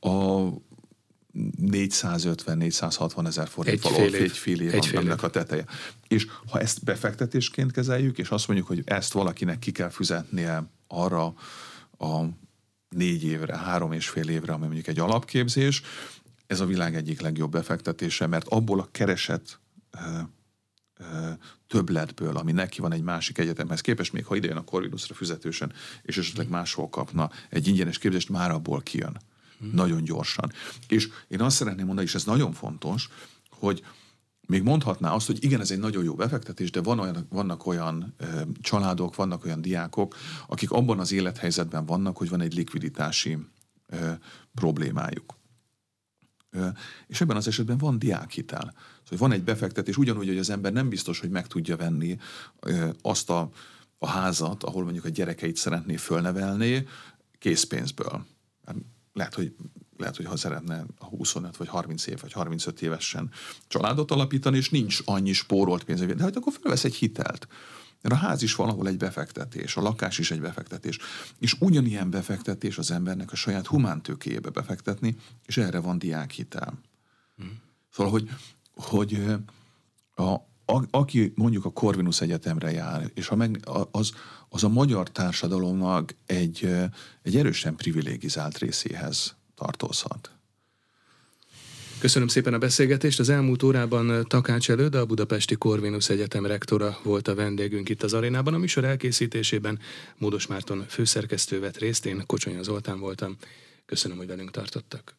[0.00, 0.48] a
[1.62, 4.22] 450-460 ezer forint egy fél év.
[4.22, 5.24] egy fél év egy fél év.
[5.24, 5.64] a teteje.
[6.08, 11.34] És ha ezt befektetésként kezeljük, és azt mondjuk, hogy ezt valakinek ki kell fizetnie arra
[11.98, 12.24] a
[12.88, 15.82] négy évre, három és fél évre, ami mondjuk egy alapképzés,
[16.46, 19.58] ez a világ egyik legjobb befektetése, mert abból a kereset
[21.66, 25.72] többletből, ami neki van egy másik egyetemhez képest, még ha idejön a Corvinusra fizetősen,
[26.02, 29.20] és esetleg máshol kapna egy ingyenes képzést, már abból kijön.
[29.64, 29.74] Hmm.
[29.74, 30.52] Nagyon gyorsan.
[30.88, 33.08] És én azt szeretném mondani, és ez nagyon fontos,
[33.50, 33.84] hogy
[34.46, 38.14] még mondhatná azt, hogy igen, ez egy nagyon jó befektetés, de van olyan, vannak olyan
[38.16, 43.38] ö, családok, vannak olyan diákok, akik abban az élethelyzetben vannak, hogy van egy likviditási
[43.86, 44.10] ö,
[44.54, 45.34] problémájuk.
[47.06, 48.74] És ebben az esetben van diákhitel.
[49.02, 52.18] Szóval van egy befektetés, ugyanúgy, hogy az ember nem biztos, hogy meg tudja venni
[53.02, 53.50] azt a,
[53.98, 56.86] a házat, ahol mondjuk a gyerekeit szeretné fölnevelni,
[57.38, 58.26] készpénzből.
[59.14, 59.54] Lehet, hogy
[59.96, 63.30] lehet, hogy ha szeretne 25 vagy 30 év, vagy 35 évesen
[63.68, 67.48] családot alapítani, és nincs annyi spórolt pénz, de hát akkor felvesz egy hitelt.
[68.02, 70.98] Mert a ház is valahol egy befektetés, a lakás is egy befektetés.
[71.38, 76.78] És ugyanilyen befektetés az embernek a saját humántőkéjébe befektetni, és erre van diákhitel.
[77.44, 77.48] Mm.
[77.90, 78.30] Szóval, hogy,
[78.74, 79.24] hogy
[80.14, 80.34] a,
[80.66, 83.60] a, aki mondjuk a Corvinus Egyetemre jár, és ha meg,
[83.90, 84.12] az,
[84.48, 86.68] az a magyar társadalomnak egy,
[87.22, 90.30] egy erősen privilégizált részéhez tartozhat.
[91.98, 93.20] Köszönöm szépen a beszélgetést.
[93.20, 98.12] Az elmúlt órában Takács Előd, a Budapesti Corvinus Egyetem rektora volt a vendégünk itt az
[98.12, 98.54] arénában.
[98.54, 99.78] A műsor elkészítésében
[100.18, 103.36] Módos Márton főszerkesztő vett részt, én Kocsonya Zoltán voltam.
[103.86, 105.14] Köszönöm, hogy velünk tartottak.